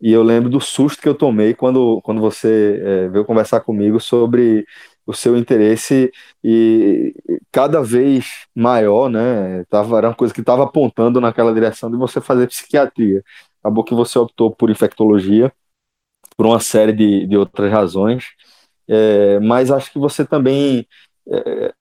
[0.00, 4.00] e eu lembro do susto que eu tomei quando, quando você é, veio conversar comigo
[4.00, 4.66] sobre
[5.06, 6.10] o seu interesse
[6.42, 7.14] e
[7.52, 9.64] cada vez maior, né?
[9.68, 13.22] Tava, era uma coisa que estava apontando naquela direção de você fazer psiquiatria.
[13.60, 15.52] Acabou que você optou por infectologia
[16.36, 18.28] por uma série de, de outras razões,
[18.88, 20.86] é, mas acho que você também
[21.30, 21.74] é,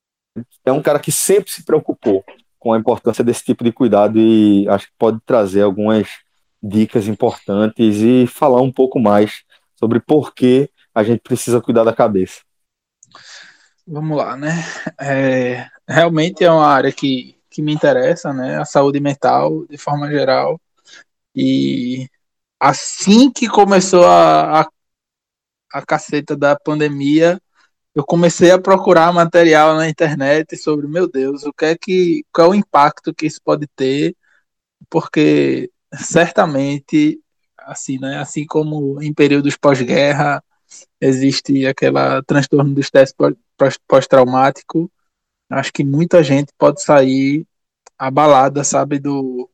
[0.66, 2.24] é um cara que sempre se preocupou
[2.60, 6.08] com a importância desse tipo de cuidado e acho que pode trazer algumas
[6.62, 9.44] dicas importantes e falar um pouco mais
[9.76, 12.42] sobre por que a gente precisa cuidar da cabeça.
[13.88, 14.52] Vamos lá, né?
[15.00, 18.58] É, realmente é uma área que, que me interessa, né?
[18.60, 20.60] A saúde mental, de forma geral.
[21.36, 22.08] E
[22.60, 24.68] assim que começou a, a,
[25.74, 27.42] a caceta da pandemia,
[28.00, 32.48] eu comecei a procurar material na internet sobre, meu Deus, o que é que, qual
[32.48, 34.16] é o impacto que isso pode ter,
[34.90, 37.22] porque certamente,
[37.58, 40.42] assim, né, assim como em períodos pós-guerra
[41.02, 43.14] existe aquela transtorno do estresse
[43.86, 44.90] pós-traumático,
[45.50, 47.46] acho que muita gente pode sair
[47.98, 49.50] abalada, sabe, do,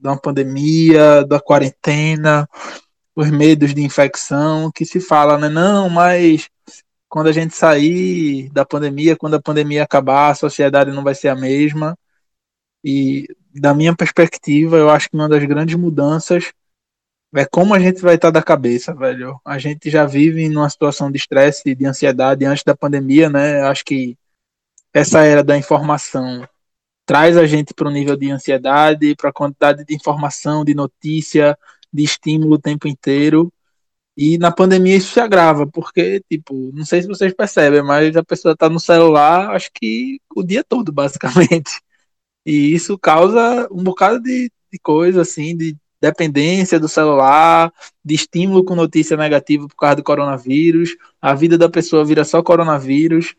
[0.00, 2.48] uma pandemia, da quarentena,
[3.16, 5.48] os medos de infecção, que se fala, né?
[5.48, 6.48] Não, mas
[7.16, 11.28] quando a gente sair da pandemia, quando a pandemia acabar, a sociedade não vai ser
[11.28, 11.98] a mesma.
[12.84, 16.52] E da minha perspectiva, eu acho que uma das grandes mudanças
[17.34, 19.40] é como a gente vai estar da cabeça, velho.
[19.46, 23.62] A gente já vive numa situação de estresse de ansiedade antes da pandemia, né?
[23.62, 24.14] Acho que
[24.92, 26.46] essa era da informação
[27.06, 31.58] traz a gente para o nível de ansiedade, para a quantidade de informação, de notícia,
[31.90, 33.50] de estímulo o tempo inteiro.
[34.16, 38.24] E na pandemia isso se agrava, porque, tipo, não sei se vocês percebem, mas a
[38.24, 41.80] pessoa está no celular, acho que o dia todo, basicamente.
[42.46, 47.72] E isso causa um bocado de, de coisa, assim, de dependência do celular,
[48.04, 50.96] de estímulo com notícia negativa por causa do coronavírus.
[51.20, 53.34] A vida da pessoa vira só coronavírus.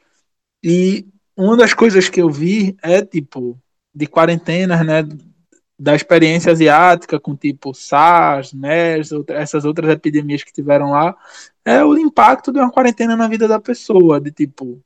[0.63, 3.57] E uma das coisas que eu vi é, tipo,
[3.93, 5.03] de quarentenas, né,
[5.80, 11.15] da experiência asiática com tipo SARS, MERS, essas outras epidemias que tiveram lá,
[11.63, 14.82] é o impacto de uma quarentena na vida da pessoa, de tipo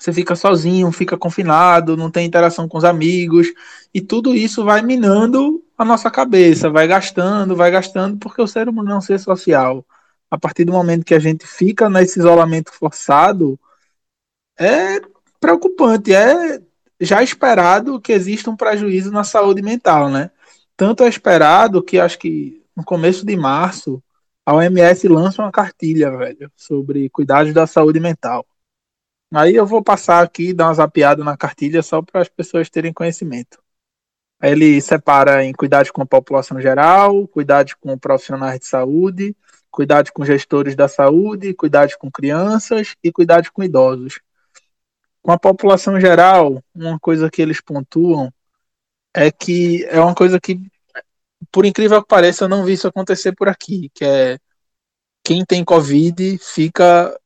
[0.00, 3.48] você fica sozinho, fica confinado, não tem interação com os amigos,
[3.92, 8.68] e tudo isso vai minando a nossa cabeça, vai gastando, vai gastando, porque o ser
[8.68, 9.84] humano é um ser social.
[10.30, 13.60] A partir do momento que a gente fica nesse isolamento forçado,
[14.58, 15.00] é
[15.38, 16.60] preocupante, é
[17.00, 20.30] já esperado que exista um prejuízo na saúde mental, né?
[20.76, 24.02] Tanto é esperado que acho que no começo de março
[24.44, 28.46] a OMS lança uma cartilha, velho, sobre cuidados da saúde mental.
[29.32, 32.92] Aí eu vou passar aqui, dar uma zapiada na cartilha só para as pessoas terem
[32.92, 33.62] conhecimento.
[34.42, 39.36] Ele separa em cuidados com a população geral, cuidados com profissionais de saúde,
[39.70, 44.20] cuidados com gestores da saúde, cuidados com crianças e cuidados com idosos.
[45.22, 48.32] Com a população geral, uma coisa que eles pontuam
[49.14, 50.60] é que é uma coisa que,
[51.50, 54.38] por incrível que pareça, eu não vi isso acontecer por aqui, que é
[55.24, 57.16] quem tem Covid fica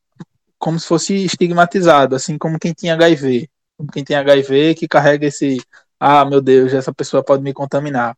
[0.58, 3.48] como se fosse estigmatizado, assim como quem tinha HIV.
[3.76, 5.58] Como quem tem HIV que carrega esse,
[6.00, 8.16] ah, meu Deus, essa pessoa pode me contaminar.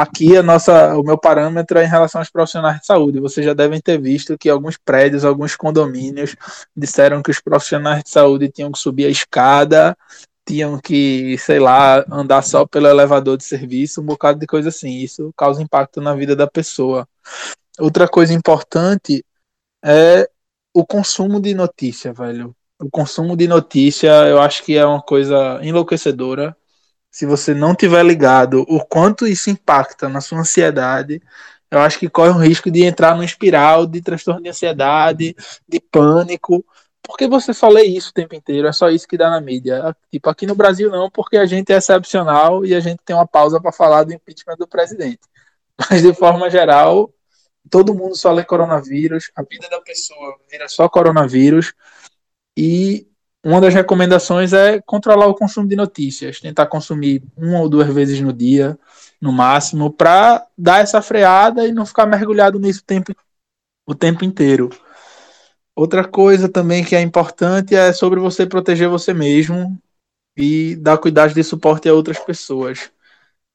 [0.00, 3.18] Aqui a nossa, o meu parâmetro é em relação aos profissionais de saúde.
[3.18, 6.36] Vocês já devem ter visto que alguns prédios, alguns condomínios
[6.76, 9.98] disseram que os profissionais de saúde tinham que subir a escada,
[10.46, 14.98] tinham que, sei lá, andar só pelo elevador de serviço, um bocado de coisa assim.
[14.98, 17.04] Isso causa impacto na vida da pessoa.
[17.80, 19.24] Outra coisa importante
[19.84, 20.30] é
[20.72, 22.54] o consumo de notícia, velho.
[22.80, 26.56] O consumo de notícia, eu acho que é uma coisa enlouquecedora.
[27.18, 31.20] Se você não tiver ligado o quanto isso impacta na sua ansiedade,
[31.68, 35.34] eu acho que corre o risco de entrar numa espiral de transtorno de ansiedade,
[35.68, 36.64] de pânico,
[37.02, 39.96] porque você só lê isso o tempo inteiro, é só isso que dá na mídia.
[40.12, 43.26] Tipo, aqui no Brasil não, porque a gente é excepcional e a gente tem uma
[43.26, 45.18] pausa para falar do impeachment do presidente.
[45.90, 47.12] Mas de forma geral,
[47.68, 51.74] todo mundo só lê coronavírus, a vida da pessoa vira só coronavírus,
[52.56, 53.08] e
[53.48, 58.20] uma das recomendações é controlar o consumo de notícias, tentar consumir uma ou duas vezes
[58.20, 58.78] no dia,
[59.18, 63.14] no máximo, para dar essa freada e não ficar mergulhado nisso o tempo,
[63.86, 64.68] o tempo inteiro.
[65.74, 69.80] Outra coisa também que é importante é sobre você proteger você mesmo
[70.36, 72.90] e dar cuidado de suporte a outras pessoas.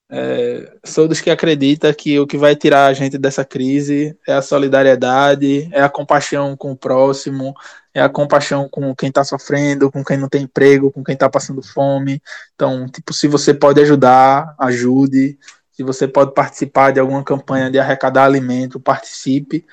[0.10, 4.34] É, sou dos que acredita que o que vai tirar a gente dessa crise é
[4.34, 7.56] a solidariedade, é a compaixão com o próximo,
[7.94, 11.30] é a compaixão com quem está sofrendo, com quem não tem emprego, com quem está
[11.30, 12.22] passando fome.
[12.54, 15.38] Então, tipo, se você pode ajudar, ajude.
[15.72, 19.66] Se você pode participar de alguma campanha de arrecadar alimento, participe.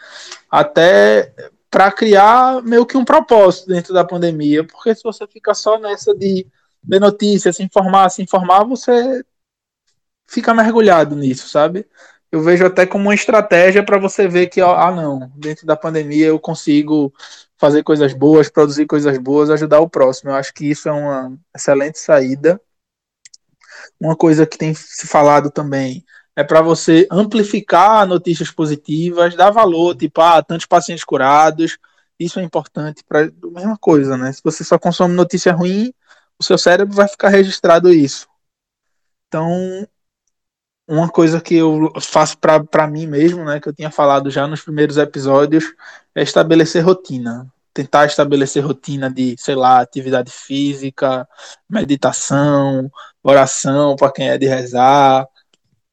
[0.51, 1.35] Até
[1.71, 6.15] para criar meio que um propósito dentro da pandemia, porque se você fica só nessa
[6.15, 6.47] de
[6.83, 9.23] ver notícias, se informar, se informar, você
[10.31, 11.87] fica mergulhado nisso, sabe?
[12.31, 16.27] Eu vejo até como uma estratégia para você ver que, ah, não, dentro da pandemia
[16.27, 17.13] eu consigo
[17.59, 20.31] fazer coisas boas, produzir coisas boas, ajudar o próximo.
[20.31, 22.61] Eu acho que isso é uma excelente saída.
[24.01, 26.05] Uma coisa que tem se falado também
[26.37, 31.77] é para você amplificar notícias positivas, dar valor, tipo, ah, tantos pacientes curados.
[32.19, 34.33] Isso é importante para a mesma coisa, né?
[34.33, 35.93] Se você só consome notícia ruim,
[36.39, 38.29] o seu cérebro vai ficar registrado isso.
[39.27, 39.87] Então,
[40.91, 44.61] uma coisa que eu faço para mim mesmo, né, que eu tinha falado já nos
[44.61, 45.65] primeiros episódios,
[46.17, 47.47] é estabelecer rotina.
[47.73, 51.29] Tentar estabelecer rotina de, sei lá, atividade física,
[51.69, 52.91] meditação,
[53.23, 55.29] oração para quem é de rezar,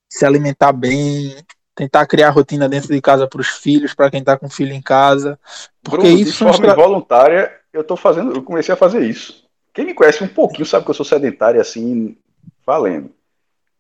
[0.10, 1.36] se alimentar bem,
[1.76, 4.82] tentar criar rotina dentro de casa para os filhos, para quem está com filho em
[4.82, 5.40] casa.
[5.84, 9.46] Porque Bruno, isso de forma involuntária, eu tô fazendo, eu comecei a fazer isso.
[9.72, 12.18] Quem me conhece um pouquinho sabe que eu sou sedentário assim,
[12.66, 13.12] valendo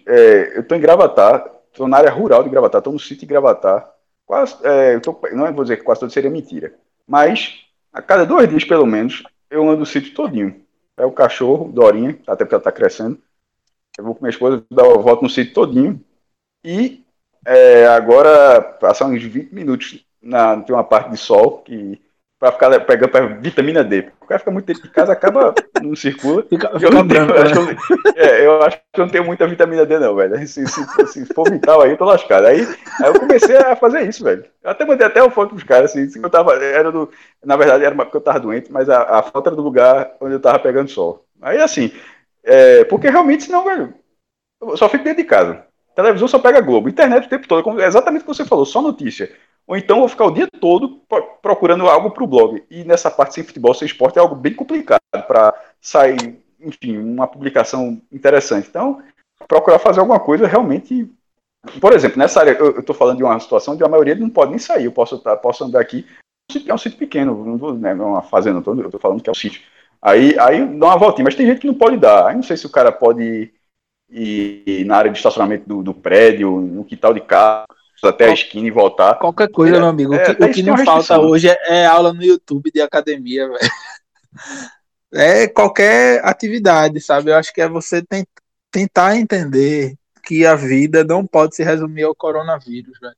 [0.07, 3.25] é, eu estou em Gravatar, estou na área rural de Gravatar, estou no sítio de
[3.25, 3.91] Gravatar.
[4.25, 6.73] Quase, é, tô, não vou dizer que quase todo seria mentira,
[7.07, 7.61] mas
[7.93, 10.61] a cada dois dias, pelo menos, eu ando o sítio todinho.
[10.97, 13.19] É o cachorro, Dorinha, até porque ela está crescendo.
[13.97, 16.03] Eu vou com minha esposa dar uma volta no sítio todinho.
[16.63, 17.03] E
[17.45, 22.01] é, agora, passar uns 20 minutos na, tem uma parte de sol que
[22.39, 24.11] para ficar pegando pra vitamina D.
[24.21, 26.43] O cara fica muito tempo em casa, acaba, não circula.
[26.43, 27.75] Fica, eu, não tenho, acho eu, né?
[28.15, 30.47] é, eu, acho que eu não tenho muita vitamina D, não, velho.
[30.47, 32.45] Se, se, se for vital aí, eu tô lascado.
[32.45, 34.45] Aí, aí eu comecei a fazer isso, velho.
[34.63, 37.09] Eu até mandei até uma foto pros caras, assim, eu tava, era do,
[37.43, 40.33] na verdade era porque eu tava doente, mas a, a foto era do lugar onde
[40.33, 41.25] eu tava pegando sol.
[41.41, 41.91] Aí, assim,
[42.43, 43.93] é, porque realmente, senão, velho,
[44.61, 45.65] eu só fico dentro de casa.
[45.95, 49.31] Televisão só pega Globo, internet o tempo todo, exatamente o que você falou, só notícia
[49.67, 51.01] ou então vou ficar o dia todo
[51.41, 52.63] procurando algo para o blog.
[52.71, 57.27] E nessa parte sem futebol, sem esporte, é algo bem complicado para sair, enfim, uma
[57.27, 58.69] publicação interessante.
[58.69, 59.03] Então,
[59.45, 61.11] procurar fazer alguma coisa realmente.
[61.81, 64.51] Por exemplo, nessa área, eu estou falando de uma situação onde a maioria não pode
[64.51, 64.85] nem sair.
[64.85, 66.07] Eu posso, tá, posso andar aqui.
[66.65, 69.35] É um sítio pequeno, não né, é uma fazenda, eu estou falando que é um
[69.35, 69.61] sítio.
[70.01, 72.27] Aí, aí dá uma voltinha, mas tem gente que não pode dar.
[72.27, 73.51] Aí não sei se o cara pode
[74.09, 77.19] ir, ir na área de estacionamento do, do prédio, no quintal de
[78.03, 79.15] até a esquina e voltar.
[79.15, 80.13] Qualquer coisa, É, meu amigo.
[80.13, 83.59] é, o que, o que não falta hoje é, aula no YouTube de academia, velho.
[85.13, 87.31] É qualquer atividade, sabe?
[87.31, 88.25] Eu acho que é você ten-
[88.71, 93.15] tentar entender que a vida não pode se resumir ao coronavírus, velho.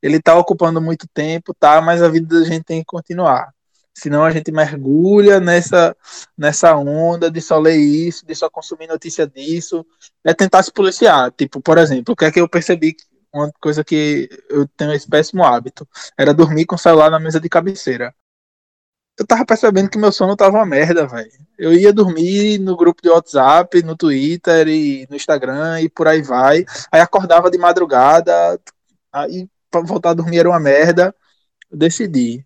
[0.00, 1.80] Ele tá ocupando muito tempo, tá?
[1.80, 3.50] Mas a vida da gente tem que continuar.
[3.94, 5.94] Senão a gente mergulha nessa,
[6.38, 9.84] nessa onda de só ler isso, de só consumir notícia disso.
[10.24, 11.30] É tentar se policiar.
[11.32, 12.94] Tipo, por exemplo, o que é que eu percebi?
[13.32, 17.40] Uma coisa que eu tenho esse péssimo hábito era dormir com o celular na mesa
[17.40, 18.14] de cabeceira.
[19.18, 21.30] Eu tava percebendo que meu sono tava uma merda, velho.
[21.58, 26.22] Eu ia dormir no grupo de WhatsApp, no Twitter e no Instagram e por aí
[26.22, 26.64] vai.
[26.90, 28.60] Aí acordava de madrugada,
[29.12, 31.14] aí pra voltar a dormir era uma merda.
[31.70, 32.44] Eu decidi.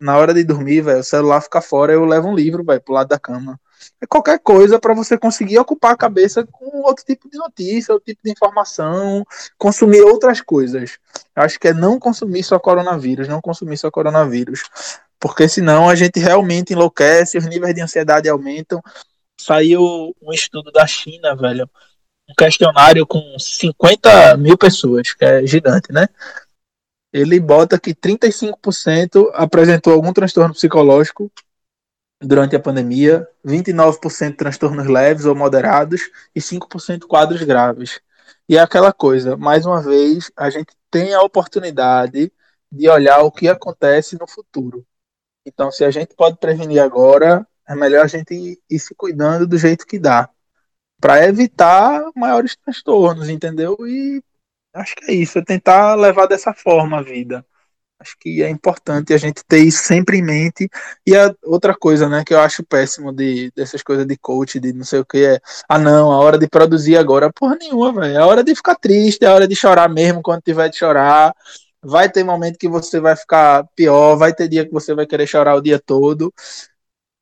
[0.00, 2.94] Na hora de dormir, velho, o celular fica fora, eu levo um livro, velho, pro
[2.94, 3.60] lado da cama.
[4.00, 8.06] É qualquer coisa para você conseguir ocupar a cabeça com outro tipo de notícia, outro
[8.06, 9.24] tipo de informação,
[9.58, 10.98] consumir outras coisas.
[11.34, 14.62] Acho que é não consumir só coronavírus, não consumir só coronavírus.
[15.18, 18.82] Porque senão a gente realmente enlouquece, os níveis de ansiedade aumentam.
[19.40, 19.80] Saiu
[20.20, 21.68] um estudo da China, velho,
[22.28, 26.08] um questionário com 50 mil pessoas, que é gigante, né?
[27.12, 31.30] Ele bota que 35% apresentou algum transtorno psicológico
[32.22, 38.00] durante a pandemia, 29% transtornos leves ou moderados e 5% quadros graves.
[38.48, 42.32] E é aquela coisa, mais uma vez, a gente tem a oportunidade
[42.70, 44.86] de olhar o que acontece no futuro.
[45.44, 49.46] Então, se a gente pode prevenir agora, é melhor a gente ir, ir se cuidando
[49.46, 50.28] do jeito que dá,
[51.00, 53.76] para evitar maiores transtornos, entendeu?
[53.86, 54.22] E
[54.72, 57.44] acho que é isso, é tentar levar dessa forma a vida.
[58.02, 60.68] Acho que é importante a gente ter isso sempre em mente.
[61.06, 64.72] E a outra coisa, né, que eu acho péssimo de, dessas coisas de coach, de
[64.72, 65.40] não sei o que, é.
[65.68, 68.14] Ah, não, a hora de produzir agora, porra nenhuma, velho.
[68.14, 70.76] É a hora de ficar triste, é a hora de chorar mesmo quando tiver de
[70.76, 71.32] chorar.
[71.80, 75.26] Vai ter momento que você vai ficar pior, vai ter dia que você vai querer
[75.26, 76.32] chorar o dia todo.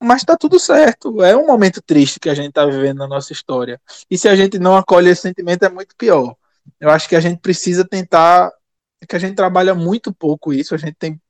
[0.02, 1.22] Mas tá tudo certo.
[1.22, 3.80] É um momento triste que a gente tá vivendo na nossa história.
[4.10, 6.34] E se a gente não acolhe esse sentimento, é muito pior.
[6.80, 8.50] Eu acho que a gente precisa tentar
[9.06, 11.20] que a gente trabalha muito pouco isso, a gente tem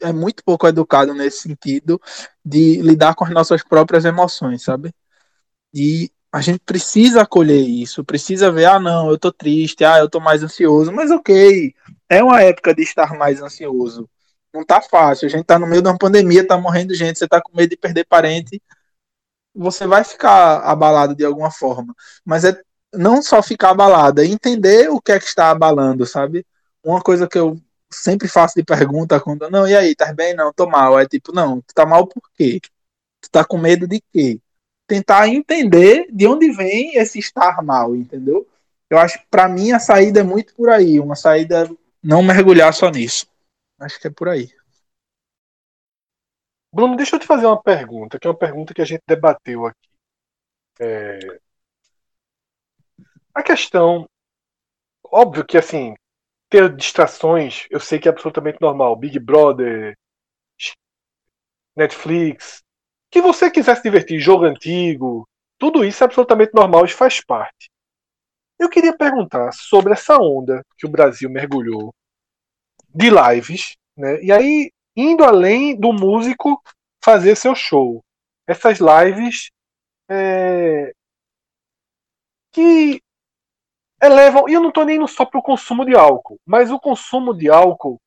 [0.00, 2.00] é muito pouco educado nesse sentido
[2.44, 4.94] de lidar com as nossas próprias emoções, sabe?
[5.74, 10.08] E a gente precisa acolher isso, precisa ver, ah, não, eu tô triste, ah, eu
[10.08, 11.74] tô mais ansioso, mas ok,
[12.08, 14.08] é uma época de estar mais ansioso.
[14.52, 17.28] Não tá fácil, a gente tá no meio de uma pandemia, tá morrendo gente, você
[17.28, 18.62] tá com medo de perder parente,
[19.54, 22.58] você vai ficar abalado de alguma forma, mas é
[22.92, 26.46] não só ficar abalado, é entender o que é que está abalando, sabe?
[26.82, 27.60] Uma coisa que eu
[27.90, 30.34] sempre faço de pergunta quando, não, e aí, tá bem?
[30.34, 30.98] Não, tô mal.
[30.98, 32.60] É tipo, não, tu tá mal por quê?
[33.20, 34.40] Tu tá com medo de quê?
[34.86, 38.46] Tentar entender de onde vem esse estar mal, entendeu?
[38.88, 41.70] Eu acho que pra mim a saída é muito por aí, uma saída
[42.02, 43.26] não mergulhar só nisso.
[43.78, 44.50] Acho que é por aí.
[46.72, 49.66] Bruno, deixa eu te fazer uma pergunta, que é uma pergunta que a gente debateu
[49.66, 49.88] aqui.
[50.80, 51.18] É,
[53.38, 54.04] A questão,
[55.04, 55.94] óbvio que assim,
[56.48, 58.96] ter distrações, eu sei que é absolutamente normal.
[58.96, 59.96] Big Brother,
[61.76, 62.62] Netflix,
[63.10, 67.70] que você quiser se divertir, jogo antigo, tudo isso é absolutamente normal e faz parte.
[68.58, 71.94] Eu queria perguntar sobre essa onda que o Brasil mergulhou
[72.92, 74.20] de lives, né?
[74.22, 76.60] E aí indo além do músico
[77.02, 78.02] fazer seu show,
[78.46, 79.50] essas lives
[80.10, 80.92] é,
[82.50, 83.00] que
[84.00, 87.34] elevam, e eu não estou nem só para o consumo de álcool, mas o consumo
[87.34, 88.00] de álcool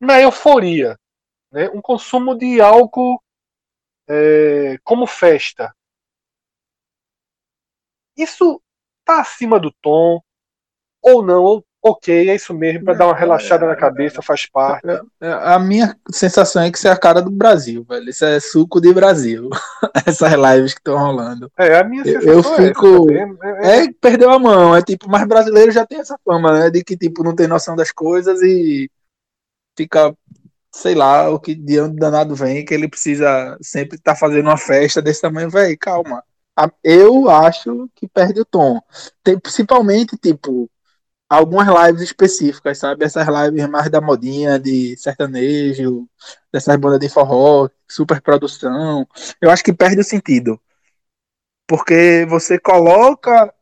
[0.00, 0.98] na euforia,
[1.50, 1.68] né?
[1.70, 3.22] um consumo de álcool
[4.08, 5.74] é, como festa.
[8.16, 8.60] Isso
[9.00, 10.20] está acima do tom
[11.02, 11.42] ou não?
[11.42, 14.86] Ou, ok, é isso mesmo, para dar uma relaxada na cabeça, faz parte.
[15.20, 18.10] É, A minha sensação é que isso é a cara do Brasil, velho.
[18.10, 19.48] Isso é suco de Brasil.
[20.06, 21.50] Essas lives que estão rolando.
[21.58, 23.10] É, a minha Eu- sensação eu é essa fico-.
[23.12, 24.74] É, é- É, perdeu a mão.
[24.76, 26.70] É tipo, mas brasileiro já tem essa fama, né?
[26.70, 28.90] De que, tipo, não tem noção das coisas e
[29.76, 30.12] fica,
[30.74, 34.56] sei lá, o que de onde danado vem, que ele precisa sempre estar fazendo uma
[34.58, 36.22] festa desse tamanho, velho, calma.
[36.82, 38.80] Eu acho que perde o tom.
[39.22, 40.68] Tem, principalmente, tipo,
[41.28, 43.04] algumas lives específicas, sabe?
[43.04, 46.08] Essas lives mais da modinha, de sertanejo,
[46.52, 49.06] dessas bandas de forró, super produção.
[49.40, 50.60] Eu acho que perde o sentido.
[51.66, 53.52] Porque você coloca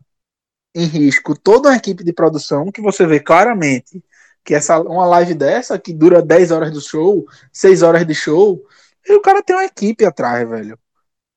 [0.74, 4.02] em risco toda uma equipe de produção que você vê claramente
[4.44, 8.64] que essa uma live dessa que dura 10 horas do show, 6 horas de show,
[9.06, 10.78] e o cara tem uma equipe atrás, velho.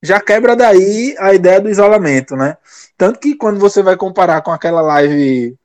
[0.03, 2.57] já quebra daí a ideia do isolamento, né?
[2.97, 5.58] Tanto que quando você vai comparar com aquela live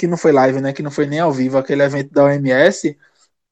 [0.00, 0.72] que não foi live, né?
[0.72, 2.96] Que não foi nem ao vivo, aquele evento da OMS,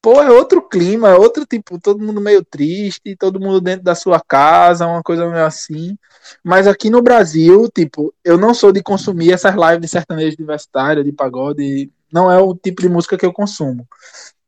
[0.01, 3.93] pô, é outro clima, é outro tipo, todo mundo meio triste, todo mundo dentro da
[3.95, 5.97] sua casa, uma coisa meio assim.
[6.43, 11.03] Mas aqui no Brasil, tipo, eu não sou de consumir essas lives de sertanejo universitário,
[11.03, 13.87] de pagode, não é o tipo de música que eu consumo.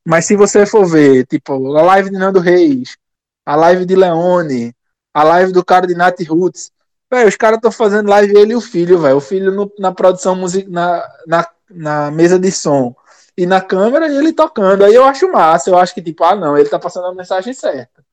[0.05, 2.97] Mas se você for ver, tipo, a live de Nando Reis,
[3.45, 4.73] a live de Leone,
[5.13, 6.71] a live do cara de Nat Roots,
[7.11, 9.17] velho, os caras estão fazendo live ele e o filho, velho.
[9.17, 12.95] O filho no, na produção musical, na, na, na mesa de som
[13.37, 14.83] e na câmera e ele tocando.
[14.85, 17.53] Aí eu acho massa, eu acho que, tipo, ah, não, ele tá passando a mensagem
[17.53, 18.03] certa.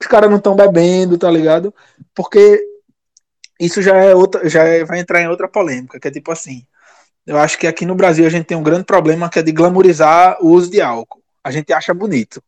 [0.00, 1.74] Os caras não estão bebendo, tá ligado?
[2.14, 2.62] Porque
[3.58, 6.66] isso já é outra, já é, vai entrar em outra polêmica, que é tipo assim.
[7.26, 9.52] Eu acho que aqui no Brasil a gente tem um grande problema que é de
[9.52, 11.22] glamorizar o uso de álcool.
[11.42, 12.42] A gente acha bonito.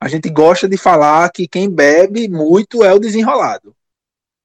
[0.00, 3.74] A gente gosta de falar que quem bebe muito é o desenrolado.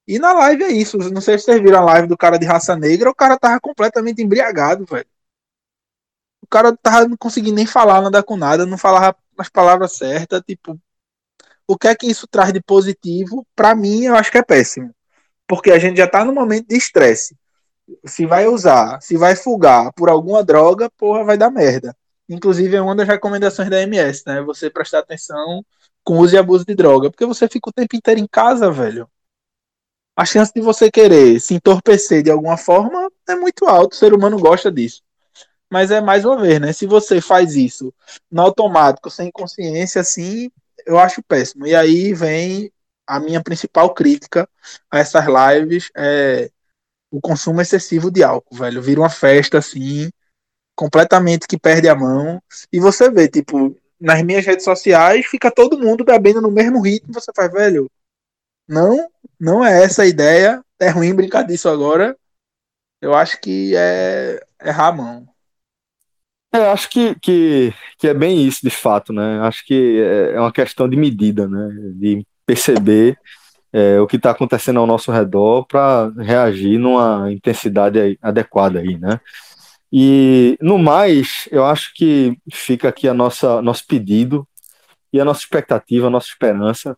[0.06, 0.98] E na live é isso.
[0.98, 3.60] Não sei se vocês viram a live do cara de raça negra, o cara tava
[3.60, 5.06] completamente embriagado, velho.
[6.52, 10.78] Cara tava não conseguindo nem falar nada com nada, não falava as palavras certas, tipo,
[11.66, 13.46] o que é que isso traz de positivo?
[13.56, 14.94] Para mim, eu acho que é péssimo.
[15.48, 17.34] Porque a gente já tá no momento de estresse.
[18.04, 21.96] Se vai usar, se vai fugar por alguma droga, porra, vai dar merda.
[22.28, 24.42] Inclusive, é uma das recomendações da MS, né?
[24.42, 25.64] Você prestar atenção
[26.04, 27.10] com uso e abuso de droga.
[27.10, 29.08] Porque você fica o tempo inteiro em casa, velho.
[30.14, 33.96] A chance de você querer se entorpecer de alguma forma é muito alta.
[33.96, 35.02] O ser humano gosta disso.
[35.72, 36.70] Mas é mais uma vez, né?
[36.70, 37.94] Se você faz isso
[38.30, 40.50] no automático, sem consciência, assim,
[40.84, 41.66] eu acho péssimo.
[41.66, 42.70] E aí vem
[43.06, 44.46] a minha principal crítica
[44.90, 46.50] a essas lives é
[47.10, 48.82] o consumo excessivo de álcool, velho.
[48.82, 50.10] Vira uma festa assim,
[50.76, 52.38] completamente que perde a mão.
[52.70, 57.14] E você vê, tipo, nas minhas redes sociais, fica todo mundo bebendo no mesmo ritmo.
[57.14, 57.90] Você faz, velho,
[58.68, 60.62] não, não é essa a ideia.
[60.78, 62.14] É ruim brincar disso agora.
[63.00, 65.31] Eu acho que é errar a mão.
[66.54, 69.40] É, acho que, que, que é bem isso, de fato, né?
[69.40, 71.68] Acho que é, é uma questão de medida, né?
[71.94, 73.18] De perceber
[73.72, 79.20] é, o que está acontecendo ao nosso redor para reagir numa intensidade adequada aí, né?
[79.92, 84.46] E no mais, eu acho que fica aqui a nossa nosso pedido
[85.12, 86.96] e a nossa expectativa, a nossa esperança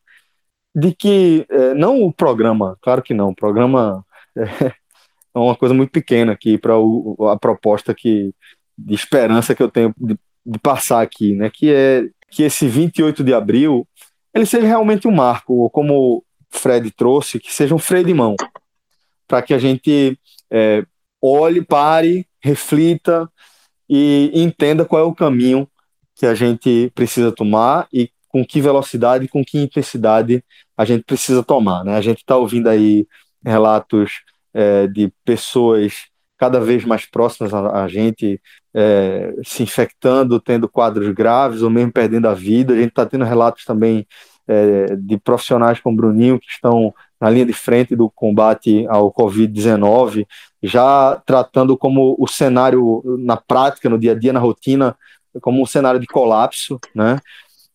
[0.74, 4.04] de que é, não o programa, claro que não, o programa
[4.36, 4.42] é,
[5.34, 6.74] é uma coisa muito pequena aqui para
[7.32, 8.34] a proposta que
[8.76, 11.50] de esperança que eu tenho de, de passar aqui, né?
[11.50, 13.86] Que é que esse 28 de abril
[14.34, 18.34] ele seja realmente um marco, ou como Fred trouxe, que seja um freio de mão,
[19.28, 20.18] para que a gente
[20.50, 20.84] é,
[21.22, 23.30] olhe, pare, reflita
[23.88, 25.68] e entenda qual é o caminho
[26.16, 30.44] que a gente precisa tomar e com que velocidade, com que intensidade
[30.76, 31.84] a gente precisa tomar.
[31.84, 31.96] Né?
[31.96, 33.06] A gente está ouvindo aí
[33.44, 34.22] relatos
[34.52, 36.06] é, de pessoas
[36.36, 38.40] cada vez mais próximas a, a gente
[38.74, 42.74] é, se infectando, tendo quadros graves ou mesmo perdendo a vida.
[42.74, 44.06] A gente está tendo relatos também
[44.46, 50.26] é, de profissionais como Bruninho que estão na linha de frente do combate ao Covid-19,
[50.62, 54.96] já tratando como o cenário na prática, no dia a dia, na rotina,
[55.40, 57.18] como um cenário de colapso, né?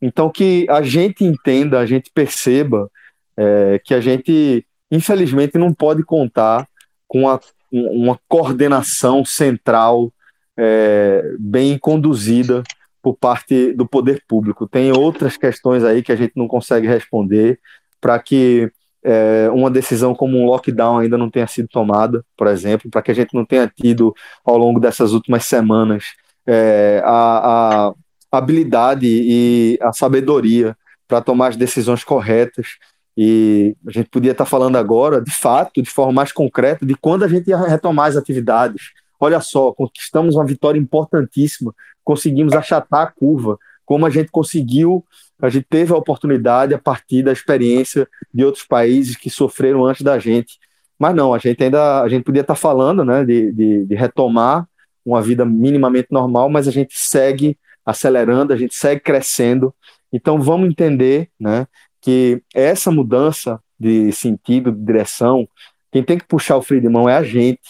[0.01, 2.89] Então que a gente entenda, a gente perceba
[3.35, 6.67] é, que a gente, infelizmente, não pode contar
[7.07, 7.39] com a,
[7.71, 10.13] uma coordenação central
[10.61, 12.61] é, bem conduzida
[13.01, 14.67] por parte do poder público.
[14.67, 17.59] Tem outras questões aí que a gente não consegue responder
[18.01, 18.69] para que
[19.01, 23.11] é, uma decisão como um lockdown ainda não tenha sido tomada, por exemplo, para que
[23.11, 24.13] a gente não tenha tido
[24.43, 26.07] ao longo dessas últimas semanas
[26.45, 30.75] é, a, a habilidade e a sabedoria
[31.07, 32.77] para tomar as decisões corretas.
[33.15, 37.23] E a gente podia estar falando agora, de fato, de forma mais concreta, de quando
[37.23, 38.91] a gente ia retomar as atividades.
[39.19, 41.73] Olha só, conquistamos uma vitória importantíssima,
[42.03, 45.05] conseguimos achatar a curva, como a gente conseguiu
[45.41, 50.01] a gente teve a oportunidade a partir da experiência de outros países que sofreram antes
[50.01, 50.59] da gente.
[50.97, 54.67] Mas não, a gente ainda a gente podia estar falando né, de, de, de retomar
[55.05, 59.73] uma vida minimamente normal, mas a gente segue acelerando, a gente segue crescendo.
[60.11, 61.65] Então vamos entender né,
[62.01, 65.47] que essa mudança de sentido, de direção,
[65.89, 67.61] quem tem que puxar o freio de mão é a gente.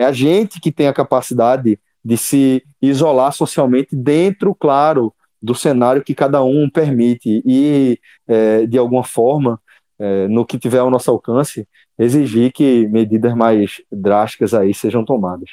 [0.00, 5.12] É a gente que tem a capacidade de se isolar socialmente dentro, claro,
[5.42, 9.60] do cenário que cada um permite e, é, de alguma forma,
[9.98, 11.68] é, no que tiver ao nosso alcance,
[11.98, 15.50] exigir que medidas mais drásticas aí sejam tomadas.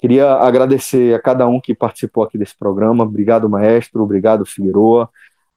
[0.00, 3.04] Queria agradecer a cada um que participou aqui desse programa.
[3.04, 4.02] Obrigado, maestro.
[4.02, 5.08] Obrigado, Figueroa.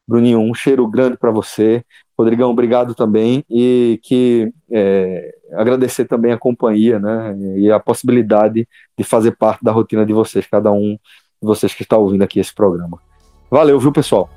[0.09, 1.83] Bruninho, um cheiro grande para você.
[2.17, 8.67] Rodrigão, obrigado também e que é, agradecer também a companhia, né, e a possibilidade
[8.97, 12.39] de fazer parte da rotina de vocês, cada um de vocês que está ouvindo aqui
[12.39, 12.99] esse programa.
[13.51, 14.27] Valeu, viu, pessoal?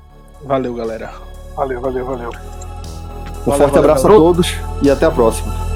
[0.43, 1.11] Valeu, galera.
[1.55, 2.29] Valeu, valeu, valeu.
[2.29, 4.17] Um valeu, forte valeu, abraço valeu.
[4.17, 5.72] a todos e até a próxima.